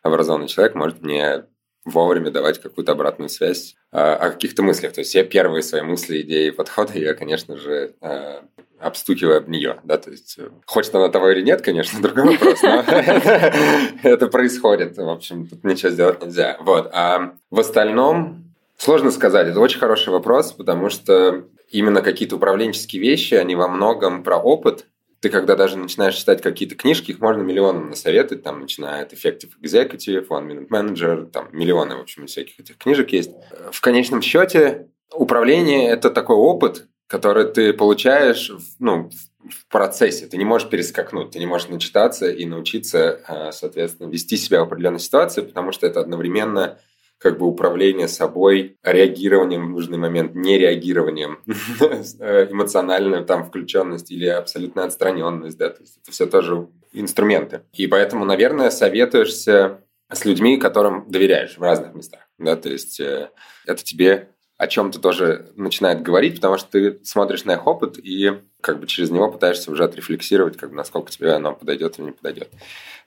[0.03, 1.45] образованный человек, может мне
[1.86, 4.93] вовремя давать какую-то обратную связь э, о каких-то мыслях.
[4.93, 8.41] То есть я первые свои мысли, идеи, подходы, я, конечно же, э,
[8.80, 12.62] обстукиваю об нее, да, то есть э, хочет она того или нет, конечно, другой вопрос,
[12.62, 12.84] но
[14.03, 16.57] это происходит, в общем, тут ничего сделать нельзя.
[16.62, 18.48] Вот, а в остальном
[18.80, 24.23] Сложно сказать, это очень хороший вопрос, потому что именно какие-то управленческие вещи, они во многом
[24.23, 24.86] про опыт.
[25.19, 29.49] Ты когда даже начинаешь читать какие-то книжки, их можно миллионам насоветовать, там, начиная от Effective
[29.61, 33.32] Executive, One Minute Manager, там, миллионы, в общем, всяких этих книжек есть.
[33.69, 38.49] В конечном счете, управление– это такой опыт, который ты получаешь
[38.80, 39.09] ну,
[39.43, 40.27] в процессе.
[40.27, 44.67] Ты не можешь перескакнуть, ты не можешь начитаться и научиться, э, соответственно, вести себя в
[44.67, 46.77] определенной ситуации, потому что это одновременно
[47.20, 54.86] как бы управление собой, реагированием в нужный момент, не реагированием, эмоциональная там включенность или абсолютная
[54.86, 57.61] отстраненность, да, то есть это все тоже инструменты.
[57.74, 63.30] И поэтому, наверное, советуешься с людьми, которым доверяешь в разных местах, да, то есть э,
[63.65, 68.41] это тебе о чем-то тоже начинает говорить, потому что ты смотришь на их опыт и
[68.61, 72.11] как бы через него пытаешься уже отрефлексировать, как бы насколько тебе оно подойдет или не
[72.11, 72.49] подойдет.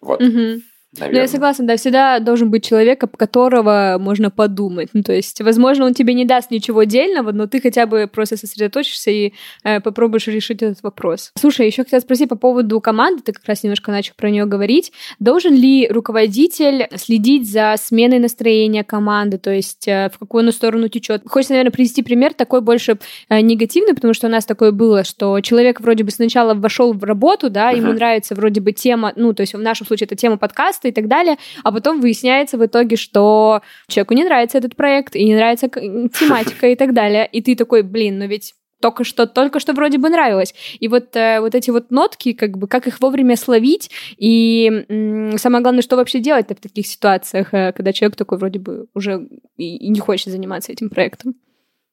[0.01, 0.23] Вот.
[0.23, 0.63] Mm-hmm.
[0.99, 4.91] Ну, я согласна, да, всегда должен быть человек, об которого можно подумать.
[4.93, 8.37] Ну, то есть, возможно, он тебе не даст ничего дельного, но ты хотя бы просто
[8.37, 9.33] сосредоточишься и
[9.65, 11.33] э, попробуешь решить этот вопрос.
[11.39, 14.93] Слушай, еще хотела спросить по поводу команды, ты как раз немножко начал про нее говорить.
[15.19, 20.89] Должен ли руководитель следить за сменой настроения команды, то есть э, в какую она сторону
[20.89, 21.23] течет?
[21.25, 22.99] Хочется, наверное, привести пример такой больше
[23.31, 27.03] э, негативный, потому что у нас такое было, что человек вроде бы сначала вошел в
[27.03, 27.79] работу, да, uh-huh.
[27.79, 30.89] ему нравится вроде бы тема, ну, то есть в нашем случае это тема подкаста, подкаста
[30.89, 35.25] и так далее, а потом выясняется в итоге, что человеку не нравится этот проект, и
[35.25, 39.61] не нравится тематика и так далее, и ты такой, блин, ну ведь только что, только
[39.61, 40.55] что вроде бы нравилось.
[40.81, 45.39] И вот, э, вот эти вот нотки, как бы, как их вовремя словить, и м,
[45.39, 49.29] самое главное, что вообще делать в таких ситуациях, э, когда человек такой вроде бы уже
[49.57, 51.35] и, и не хочет заниматься этим проектом.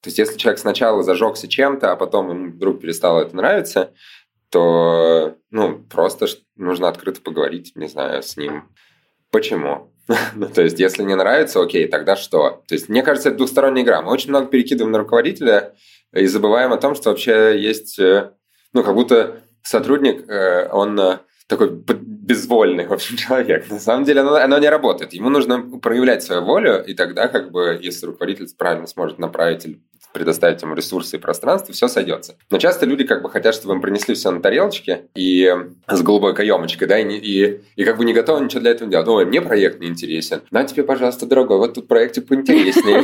[0.01, 3.91] То есть, если человек сначала зажегся чем-то, а потом ему вдруг перестало это нравиться,
[4.49, 8.69] то ну, просто нужно открыто поговорить, не знаю, с ним.
[9.31, 9.93] Почему?
[10.35, 12.63] ну, то есть, если не нравится, окей, тогда что?
[12.67, 14.01] То есть, мне кажется, это двухсторонняя игра.
[14.01, 15.75] Мы очень много перекидываем на руководителя
[16.13, 18.31] и забываем о том, что вообще есть, э,
[18.73, 23.69] ну, как будто сотрудник, э, он э, такой безвольный, в общем, человек.
[23.69, 25.13] На самом деле оно, оно не работает.
[25.13, 29.81] Ему нужно проявлять свою волю, и тогда, как бы, если руководитель правильно сможет направить или
[30.13, 32.35] предоставить ему ресурсы и пространство, все сойдется.
[32.49, 35.55] Но часто люди как бы хотят, чтобы им принесли все на тарелочке и
[35.87, 38.89] с голубой каемочкой, да, и, не, и, и как бы не готовы ничего для этого
[38.89, 39.07] делать.
[39.07, 40.41] Ой, мне проект не интересен.
[40.51, 42.99] На тебе, пожалуйста, дорогой, вот тут проектик поинтереснее.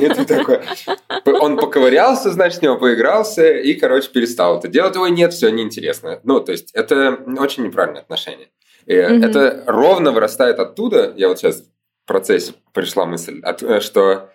[1.39, 4.95] Он поковырялся, значит, с него поигрался и, короче, перестал это делать.
[4.97, 6.19] Ой, нет, все неинтересно.
[6.23, 8.49] Ну, то есть это очень неправильное отношение.
[8.85, 11.63] Это ровно вырастает оттуда, я вот сейчас
[12.03, 14.29] в процессе пришла мысль, э, что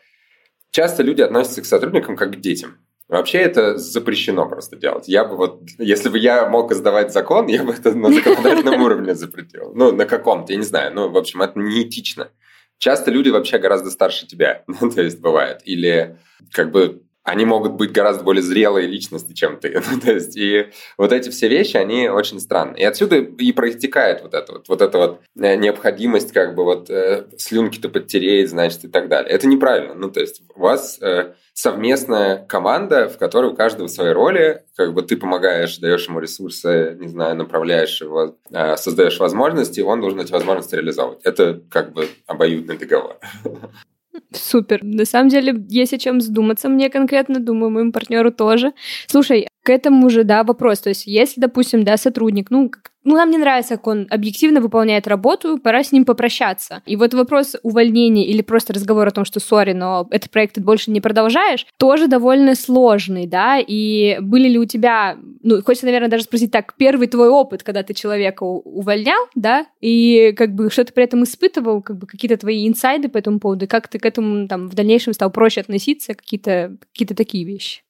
[0.70, 2.78] часто люди относятся к сотрудникам как к детям.
[3.08, 5.08] Вообще это запрещено просто делать.
[5.08, 9.16] Я бы вот, если бы я мог издавать закон, я бы это на законодательном уровне
[9.16, 9.72] запретил.
[9.74, 10.94] Ну, на каком-то, я не знаю.
[10.94, 12.30] Ну, в общем, это неэтично.
[12.78, 14.64] Часто люди вообще гораздо старше тебя,
[14.94, 15.60] то есть бывает.
[15.64, 16.18] Или
[16.52, 19.82] как бы они могут быть гораздо более зрелые личности, чем ты.
[19.90, 20.66] Ну, то есть, и
[20.96, 22.82] вот эти все вещи, они очень странные.
[22.82, 26.88] И отсюда и проистекает вот эта вот, вот, эта вот э, необходимость как бы вот
[26.90, 29.30] э, слюнки-то подтереть, значит, и так далее.
[29.32, 29.94] Это неправильно.
[29.94, 34.94] Ну, то есть, у вас э, совместная команда, в которой у каждого свои роли, как
[34.94, 40.00] бы ты помогаешь, даешь ему ресурсы, не знаю, направляешь его, э, создаешь возможности, и он
[40.00, 41.20] должен эти возможности реализовывать.
[41.24, 43.18] Это как бы обоюдный договор.
[44.32, 44.82] Супер.
[44.82, 48.72] На самом деле, есть о чем задуматься мне конкретно, думаю, моему партнеру тоже.
[49.06, 50.80] Слушай, к этому же, да, вопрос.
[50.80, 52.72] То есть, если, допустим, да, сотрудник, ну,
[53.04, 56.82] ну, нам не нравится, как он объективно выполняет работу, пора с ним попрощаться.
[56.86, 60.60] И вот вопрос увольнения или просто разговор о том, что, сори, но этот проект ты
[60.60, 66.10] больше не продолжаешь, тоже довольно сложный, да, и были ли у тебя, ну, хочется, наверное,
[66.10, 70.84] даже спросить так, первый твой опыт, когда ты человека увольнял, да, и как бы что
[70.84, 74.04] ты при этом испытывал, как бы какие-то твои инсайды по этому поводу, как ты к
[74.04, 77.82] этому там в дальнейшем стал проще относиться, какие-то какие такие вещи?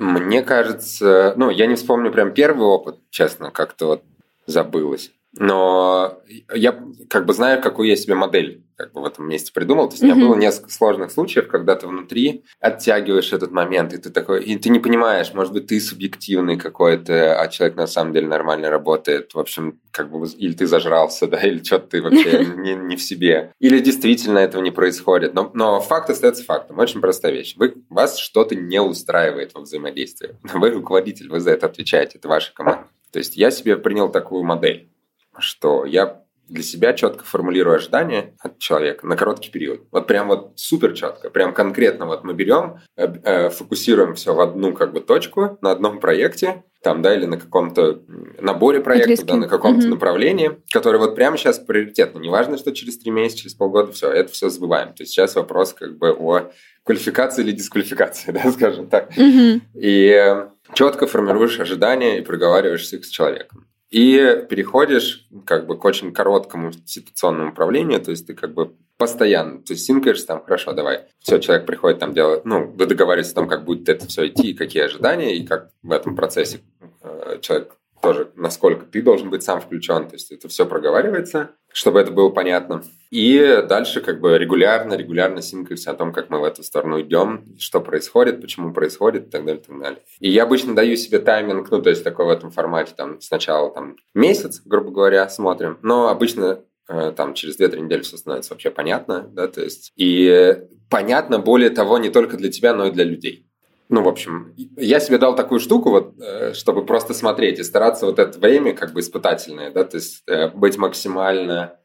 [0.00, 4.02] Мне кажется, ну, я не вспомню прям первый опыт, честно, как-то вот
[4.46, 5.12] забылось.
[5.32, 6.20] Но
[6.52, 6.78] я
[7.08, 9.88] как бы знаю, какую я себе модель как бы в этом месте придумал.
[9.88, 10.12] То есть mm-hmm.
[10.12, 14.42] у меня было несколько сложных случаев, когда ты внутри оттягиваешь этот момент, и ты такой,
[14.42, 18.70] и ты не понимаешь, может быть, ты субъективный какой-то, а человек на самом деле нормально
[18.70, 19.34] работает.
[19.34, 23.02] В общем, как бы или ты зажрался, да, или что-то ты вообще не, не в
[23.02, 23.52] себе.
[23.58, 25.34] Или действительно этого не происходит.
[25.34, 26.78] Но, но факт остается фактом.
[26.78, 27.56] Очень простая вещь.
[27.56, 30.36] Вы, вас что-то не устраивает во взаимодействии.
[30.54, 32.86] Вы руководитель, вы за это отвечаете, это ваша команда.
[33.12, 34.89] То есть я себе принял такую модель,
[35.38, 39.82] что я для себя четко формулирую ожидания от человека на короткий период.
[39.92, 44.40] Вот прям вот супер четко, прям конкретно вот мы берем, э, э, фокусируем все в
[44.40, 48.02] одну как бы точку на одном проекте, там, да, или на каком-то
[48.40, 49.94] наборе проектов, да, на каком-то угу.
[49.94, 52.18] направлении, которое вот прямо сейчас приоритетно.
[52.18, 54.88] Неважно, что через три месяца, через полгода, все, это все забываем.
[54.88, 56.50] То есть сейчас вопрос как бы о
[56.82, 59.10] квалификации или дисквалификации, да, скажем так.
[59.16, 59.60] Угу.
[59.74, 63.68] И э, четко формируешь ожидания и проговариваешься их с человеком.
[63.90, 69.62] И переходишь как бы к очень короткому ситуационному управлению, то есть ты как бы постоянно,
[69.62, 71.06] то есть синкаешься там, хорошо, давай.
[71.18, 74.54] Все, человек приходит там делать, ну, вы договариваетесь о том, как будет это все идти,
[74.54, 76.60] какие ожидания, и как в этом процессе
[77.02, 82.00] э, человек тоже, насколько ты должен быть сам включен, то есть это все проговаривается, чтобы
[82.00, 82.82] это было понятно.
[83.10, 87.44] И дальше как бы регулярно, регулярно синкаемся о том, как мы в эту сторону идем,
[87.58, 90.02] что происходит, почему происходит и так далее, и так далее.
[90.20, 93.70] И я обычно даю себе тайминг, ну, то есть такой в этом формате, там, сначала
[93.72, 98.70] там месяц, грубо говоря, смотрим, но обычно э, там через 2-3 недели все становится вообще
[98.70, 100.56] понятно, да, то есть и
[100.88, 103.49] понятно, более того, не только для тебя, но и для людей.
[103.90, 108.06] Ну, в общем, я себе дал такую штуку, вот, э, чтобы просто смотреть и стараться
[108.06, 111.76] вот это время как бы испытательное, да, то есть э, быть максимально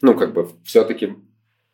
[0.00, 1.16] ну, как бы все-таки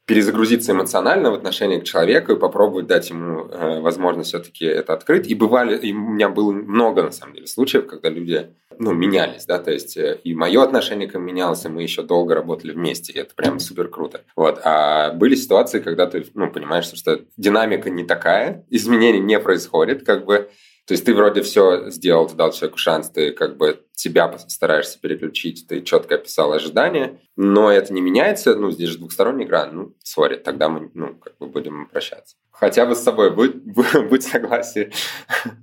[0.04, 5.26] перезагрузиться эмоционально в отношении к человеку и попробовать дать ему э, возможность все-таки это открыть.
[5.26, 9.46] И бывали, и у меня было много, на самом деле, случаев, когда люди ну, менялись,
[9.46, 12.72] да, то есть э, и мое отношение к ним менялось, и мы еще долго работали
[12.72, 14.22] вместе, и это прям супер круто.
[14.34, 14.60] Вот.
[14.64, 20.24] А были ситуации, когда ты, ну, понимаешь, что динамика не такая, изменений не происходит, как
[20.24, 20.50] бы,
[20.86, 25.00] то есть ты вроде все сделал, ты дал человеку шанс, ты как бы себя стараешься
[25.00, 29.94] переключить, ты четко описал ожидания, но это не меняется, ну, здесь же двухсторонняя игра, ну,
[30.02, 33.54] сори, тогда мы, ну, как бы будем прощаться хотя бы с собой будь,
[34.10, 34.90] будь согласен.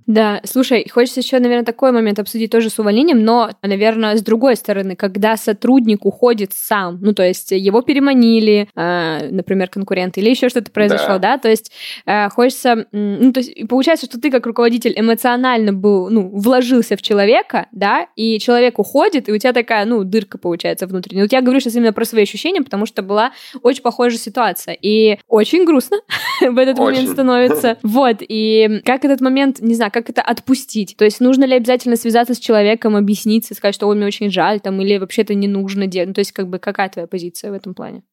[0.06, 4.56] Да, слушай, хочется еще, наверное, такой момент обсудить тоже с увольнением, но, наверное, с другой
[4.56, 10.50] стороны, когда сотрудник уходит сам, ну, то есть его переманили, э, например, конкуренты, или еще
[10.50, 11.38] что-то произошло, да, да?
[11.38, 11.72] то есть
[12.06, 17.02] э, хочется, ну, то есть получается, что ты как руководитель эмоционально был, ну, вложился в
[17.02, 21.26] человека, да, и человек уходит, и у тебя такая, ну, дырка получается внутренняя.
[21.26, 23.32] Вот я говорю сейчас именно про свои ощущения, потому что была
[23.62, 25.98] очень похожая ситуация, и очень грустно
[26.52, 27.78] в этот момент становится.
[27.84, 30.96] Вот, и как этот момент, не знаю, как это отпустить?
[30.98, 34.60] То есть нужно ли обязательно связаться с человеком, объясниться, сказать, что он мне очень жаль,
[34.60, 36.10] там, или вообще это не нужно делать?
[36.10, 38.04] Ну, то есть как бы какая твоя позиция в этом плане?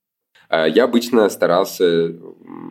[0.48, 2.12] А, я обычно старался,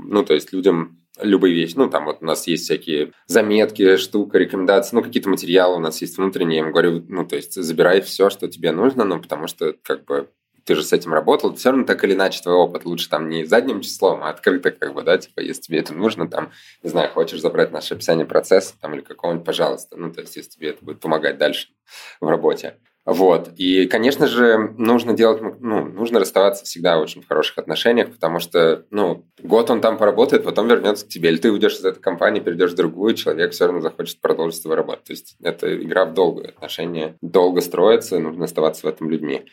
[0.05, 1.73] ну, то есть людям любые вещи.
[1.75, 6.01] Ну, там вот у нас есть всякие заметки, штука, рекомендации, ну, какие-то материалы у нас
[6.01, 6.59] есть внутренние.
[6.59, 10.05] Я им говорю, ну, то есть забирай все, что тебе нужно, ну, потому что, как
[10.05, 10.29] бы,
[10.65, 13.45] ты же с этим работал, все равно так или иначе твой опыт лучше там не
[13.45, 16.51] задним числом, а открыто как бы, да, типа, если тебе это нужно, там,
[16.83, 20.51] не знаю, хочешь забрать наше описание процесса там или какого-нибудь, пожалуйста, ну, то есть, если
[20.51, 21.69] тебе это будет помогать дальше
[22.19, 22.77] в работе.
[23.09, 23.49] Вот.
[23.57, 28.85] И, конечно же, нужно делать, ну, нужно расставаться всегда очень в хороших отношениях, потому что,
[28.91, 31.29] ну, год он там поработает, потом вернется к тебе.
[31.29, 34.61] Или ты уйдешь из этой компании, перейдешь в другую, человек все равно захочет продолжить с
[34.61, 35.05] тобой работать.
[35.05, 36.49] То есть это игра в долгую.
[36.49, 39.45] Отношения долго строятся, нужно оставаться в этом людьми.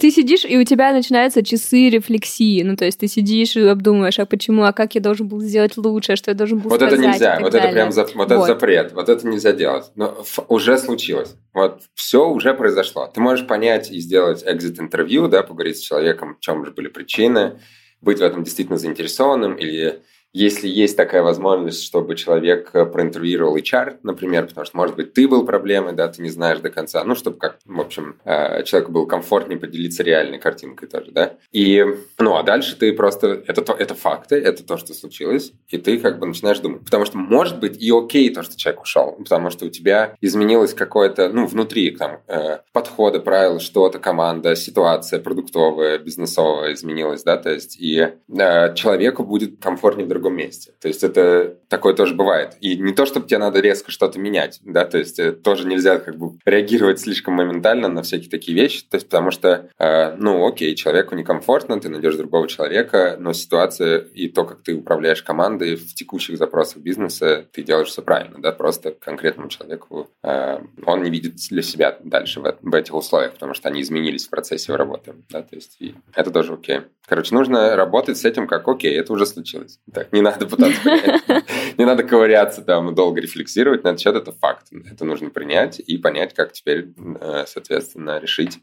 [0.00, 2.62] Ты сидишь, и у тебя начинаются часы рефлексии.
[2.62, 5.76] Ну, то есть ты сидишь и обдумываешь, а почему, а как я должен был сделать
[5.76, 6.98] лучше, а что я должен был вот сказать.
[6.98, 7.68] Вот это нельзя, вот далее.
[7.68, 9.90] это прям за, вот, вот это запрет, вот это нельзя делать.
[9.96, 11.36] Но уже случилось.
[11.52, 13.10] Вот все уже произошло.
[13.12, 17.60] Ты можешь понять и сделать экзит-интервью, да, поговорить с человеком, в чем же были причины,
[18.00, 20.02] быть в этом действительно заинтересованным или
[20.32, 25.26] если есть такая возможность, чтобы человек э, проинтервьюировал HR, например, потому что, может быть, ты
[25.26, 28.92] был проблемой, да, ты не знаешь до конца, ну, чтобы как, в общем, э, человеку
[28.92, 31.34] было комфортнее поделиться реальной картинкой тоже, да.
[31.50, 31.84] И,
[32.18, 35.98] ну, а дальше ты просто, это, то, это факты, это то, что случилось, и ты
[35.98, 36.84] как бы начинаешь думать.
[36.84, 40.74] Потому что, может быть, и окей то, что человек ушел, потому что у тебя изменилось
[40.74, 47.50] какое-то, ну, внутри, там, э, подходы, правила, что-то, команда, ситуация продуктовая, бизнесовая изменилась, да, то
[47.50, 50.72] есть, и человеку будет комфортнее в другом месте.
[50.80, 52.56] То есть это такое тоже бывает.
[52.60, 55.98] И не то, чтобы тебе надо резко что-то менять, да, то есть э, тоже нельзя
[55.98, 60.46] как бы реагировать слишком моментально на всякие такие вещи, то есть потому что, э, ну,
[60.46, 65.76] окей, человеку некомфортно, ты найдешь другого человека, но ситуация и то, как ты управляешь командой
[65.76, 71.10] в текущих запросах бизнеса, ты делаешь все правильно, да, просто конкретному человеку э, он не
[71.10, 74.76] видит для себя дальше в, в этих условиях, потому что они изменились в процессе его
[74.76, 76.80] работы, да, то есть и это тоже окей.
[77.06, 79.80] Короче, нужно работать с этим как окей, это уже случилось.
[79.92, 80.80] Так, не надо пытаться.
[81.78, 84.66] Не надо ковыряться там, долго рефлексировать на этот счет, это факт.
[84.90, 88.60] Это нужно принять и понять, как теперь, э, соответственно, решить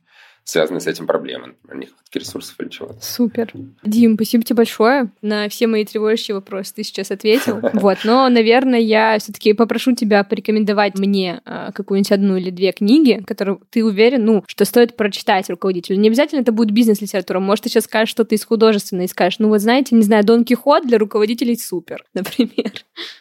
[0.47, 3.01] связанные с этим проблемы, например, нехватки ресурсов или чего-то.
[3.01, 3.51] Супер.
[3.83, 5.11] Дим, спасибо тебе большое.
[5.21, 7.59] На все мои тревожащие вопросы ты сейчас ответил.
[7.73, 13.21] Вот, но, наверное, я все-таки попрошу тебя порекомендовать мне э, какую-нибудь одну или две книги,
[13.27, 15.99] которые ты уверен, ну, что стоит прочитать руководителю.
[15.99, 17.39] Не обязательно это будет бизнес-литература.
[17.39, 20.43] Может, ты сейчас скажешь что-то из художественной и скажешь, ну вот знаете, не знаю, Дон
[20.45, 22.71] Кихот для руководителей супер, например.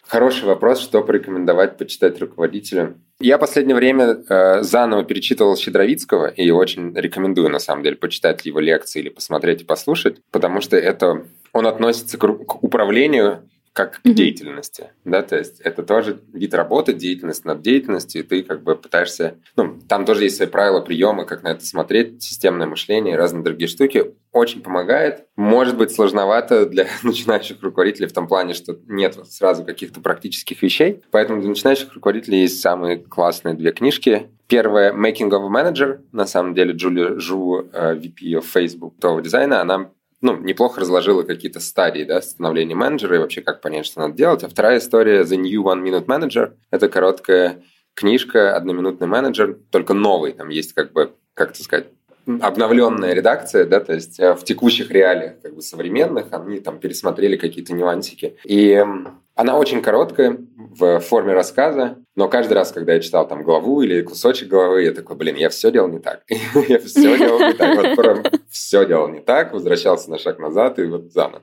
[0.07, 2.97] Хороший вопрос, что порекомендовать почитать руководителю.
[3.19, 8.61] Я последнее время э, заново перечитывал Щедровицкого и очень рекомендую, на самом деле, почитать его
[8.61, 14.07] лекции или посмотреть и послушать, потому что это он относится к, к управлению как к
[14.07, 14.13] mm-hmm.
[14.15, 18.75] деятельности, да, то есть это тоже вид работы, деятельность над деятельностью, и ты как бы
[18.75, 23.17] пытаешься, ну, там тоже есть свои правила, приемы, как на это смотреть, системное мышление и
[23.19, 25.27] разные другие штуки, очень помогает.
[25.37, 31.03] Может быть сложновато для начинающих руководителей в том плане, что нет сразу каких-то практических вещей,
[31.11, 34.31] поэтому для начинающих руководителей есть самые классные две книжки.
[34.49, 39.21] Первая «Making of a Manager», на самом деле Джулия Жу, э, VP of Facebook, того
[39.21, 39.91] дизайна, она
[40.27, 44.43] ну, неплохо разложила какие-то стадии да, становления менеджера и вообще как понять, что надо делать.
[44.43, 46.53] А вторая история The New One Minute Manager.
[46.71, 47.63] Это короткая
[47.95, 50.33] книжка «Одноминутный менеджер», только новый.
[50.33, 51.87] Там есть как бы, как это сказать,
[52.41, 57.37] обновленная редакция, да, то есть э, в текущих реалиях как бы современных они там пересмотрели
[57.37, 58.37] какие-то нюансики.
[58.45, 58.85] И
[59.37, 64.01] она очень короткая в форме рассказа, Но каждый раз, когда я читал там главу или
[64.01, 66.23] кусочек главы, я такой, блин, я все делал не так.
[66.69, 67.77] я все делал не так.
[67.77, 71.43] Вот прям все делал не так, возвращался на шаг назад и вот заново.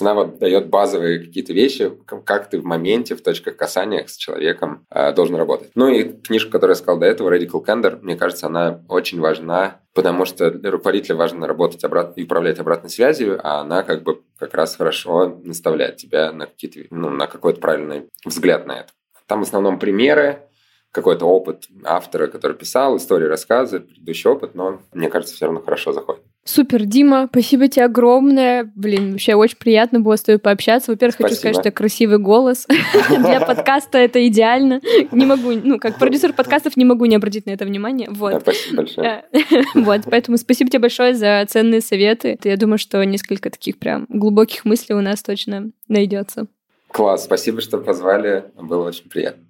[0.00, 1.92] Она вот дает базовые какие-то вещи,
[2.24, 5.70] как ты в моменте, в точках касания с человеком э, должен работать.
[5.76, 9.80] Ну и книжка, которую я сказал до этого, Radical Candor, мне кажется, она очень важна
[9.94, 12.12] потому что для руководителя важно работать обрат...
[12.16, 16.94] и управлять обратной связью, а она как бы как раз хорошо наставляет тебя на, какие-то,
[16.94, 18.92] ну, на какой-то правильный взгляд на это.
[19.28, 20.48] Там в основном примеры,
[20.90, 25.92] какой-то опыт автора, который писал, истории, рассказы, предыдущий опыт, но мне кажется, все равно хорошо
[25.92, 26.22] заходит.
[26.44, 28.72] Супер, Дима, спасибо тебе огромное.
[28.74, 30.90] Блин, вообще очень приятно было с тобой пообщаться.
[30.90, 32.66] Во-первых, хочу сказать, что у тебя красивый голос.
[33.10, 34.80] Для подкаста это идеально.
[35.12, 38.08] Не могу, ну, как продюсер подкастов не могу не обратить на это внимание.
[38.10, 38.40] Вот.
[38.40, 39.24] Спасибо большое.
[39.74, 42.38] Вот, поэтому спасибо тебе большое за ценные советы.
[42.42, 46.46] Я думаю, что несколько таких прям глубоких мыслей у нас точно найдется.
[46.92, 48.50] Класс, спасибо, что позвали.
[48.56, 49.44] Было очень приятно.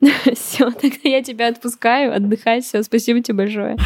[0.34, 2.60] Все, тогда я тебя отпускаю, отдыхай.
[2.60, 3.76] Все, спасибо тебе большое.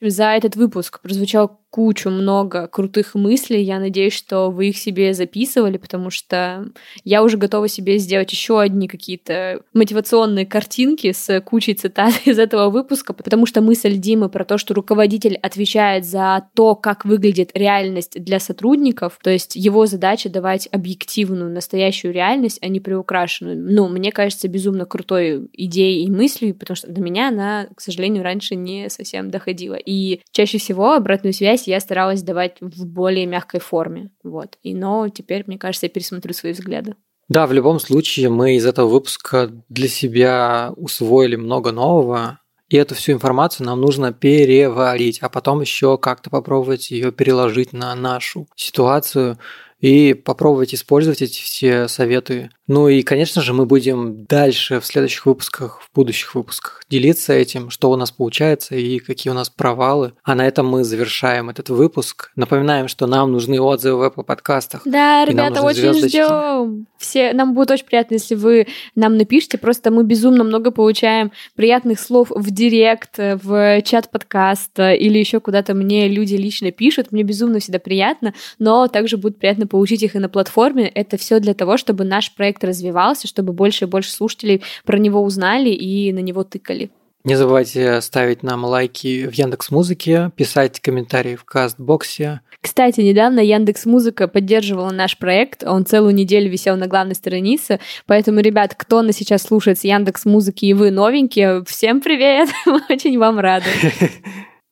[0.00, 3.62] За этот выпуск прозвучал кучу много крутых мыслей.
[3.62, 6.66] Я надеюсь, что вы их себе записывали, потому что
[7.02, 12.68] я уже готова себе сделать еще одни какие-то мотивационные картинки с кучей цитат из этого
[12.68, 18.22] выпуска, потому что мысль Димы про то, что руководитель отвечает за то, как выглядит реальность
[18.22, 23.56] для сотрудников, то есть его задача давать объективную, настоящую реальность, а не приукрашенную.
[23.56, 28.22] Ну, мне кажется, безумно крутой идеей и мыслью, потому что до меня она, к сожалению,
[28.22, 29.76] раньше не совсем доходила.
[29.76, 34.10] И чаще всего обратную связь здесь я старалась давать в более мягкой форме.
[34.22, 34.58] Вот.
[34.62, 36.96] И, но теперь, мне кажется, я пересмотрю свои взгляды.
[37.28, 42.94] Да, в любом случае мы из этого выпуска для себя усвоили много нового, и эту
[42.94, 49.38] всю информацию нам нужно переварить, а потом еще как-то попробовать ее переложить на нашу ситуацию
[49.80, 55.26] и попробовать использовать эти все советы ну и, конечно же, мы будем дальше в следующих
[55.26, 60.14] выпусках, в будущих выпусках делиться этим, что у нас получается и какие у нас провалы.
[60.22, 62.30] А на этом мы завершаем этот выпуск.
[62.34, 64.80] Напоминаем, что нам нужны отзывы в Apple подкастах.
[64.86, 66.86] Да, ребята, очень ждем.
[66.96, 69.58] Все, нам будет очень приятно, если вы нам напишите.
[69.58, 75.74] Просто мы безумно много получаем приятных слов в директ, в чат подкаста или еще куда-то
[75.74, 77.12] мне люди лично пишут.
[77.12, 80.88] Мне безумно всегда приятно, но также будет приятно получить их и на платформе.
[80.88, 84.98] Это все для того, чтобы наш проект проект развивался, чтобы больше и больше слушателей про
[84.98, 86.90] него узнали и на него тыкали.
[87.24, 92.40] Не забывайте ставить нам лайки в Яндекс Музыке, писать комментарии в Кастбоксе.
[92.60, 98.40] Кстати, недавно Яндекс Музыка поддерживала наш проект, он целую неделю висел на главной странице, поэтому,
[98.40, 103.18] ребят, кто нас сейчас слушает с Яндекс Музыки и вы новенькие, всем привет, мы очень
[103.18, 103.66] вам рады.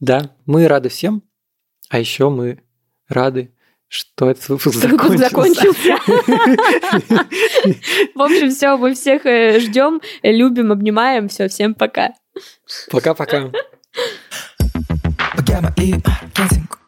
[0.01, 1.23] Да, мы рады всем,
[1.91, 2.63] а еще мы
[3.07, 3.51] рады
[3.91, 5.29] что этот выпуск что закончился.
[5.29, 5.91] закончился.
[8.15, 11.29] В общем, все, мы всех э, ждем, любим, обнимаем.
[11.29, 12.11] Все, всем пока.
[12.93, 13.51] Пока-пока.
[15.37, 16.79] Богема и маркетинг.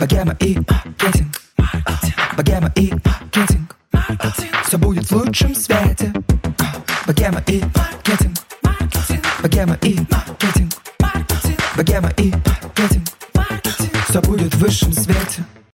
[0.00, 1.40] Богема и маркетинг.
[2.36, 3.76] Богема и маркетинг.
[4.64, 6.12] Все будет в лучшем свете.
[7.06, 8.36] Богема и маркетинг.
[9.40, 10.72] Богема и маркетинг.
[11.76, 13.06] Богема и маркетинг.
[14.08, 15.44] Все будет в высшем свете.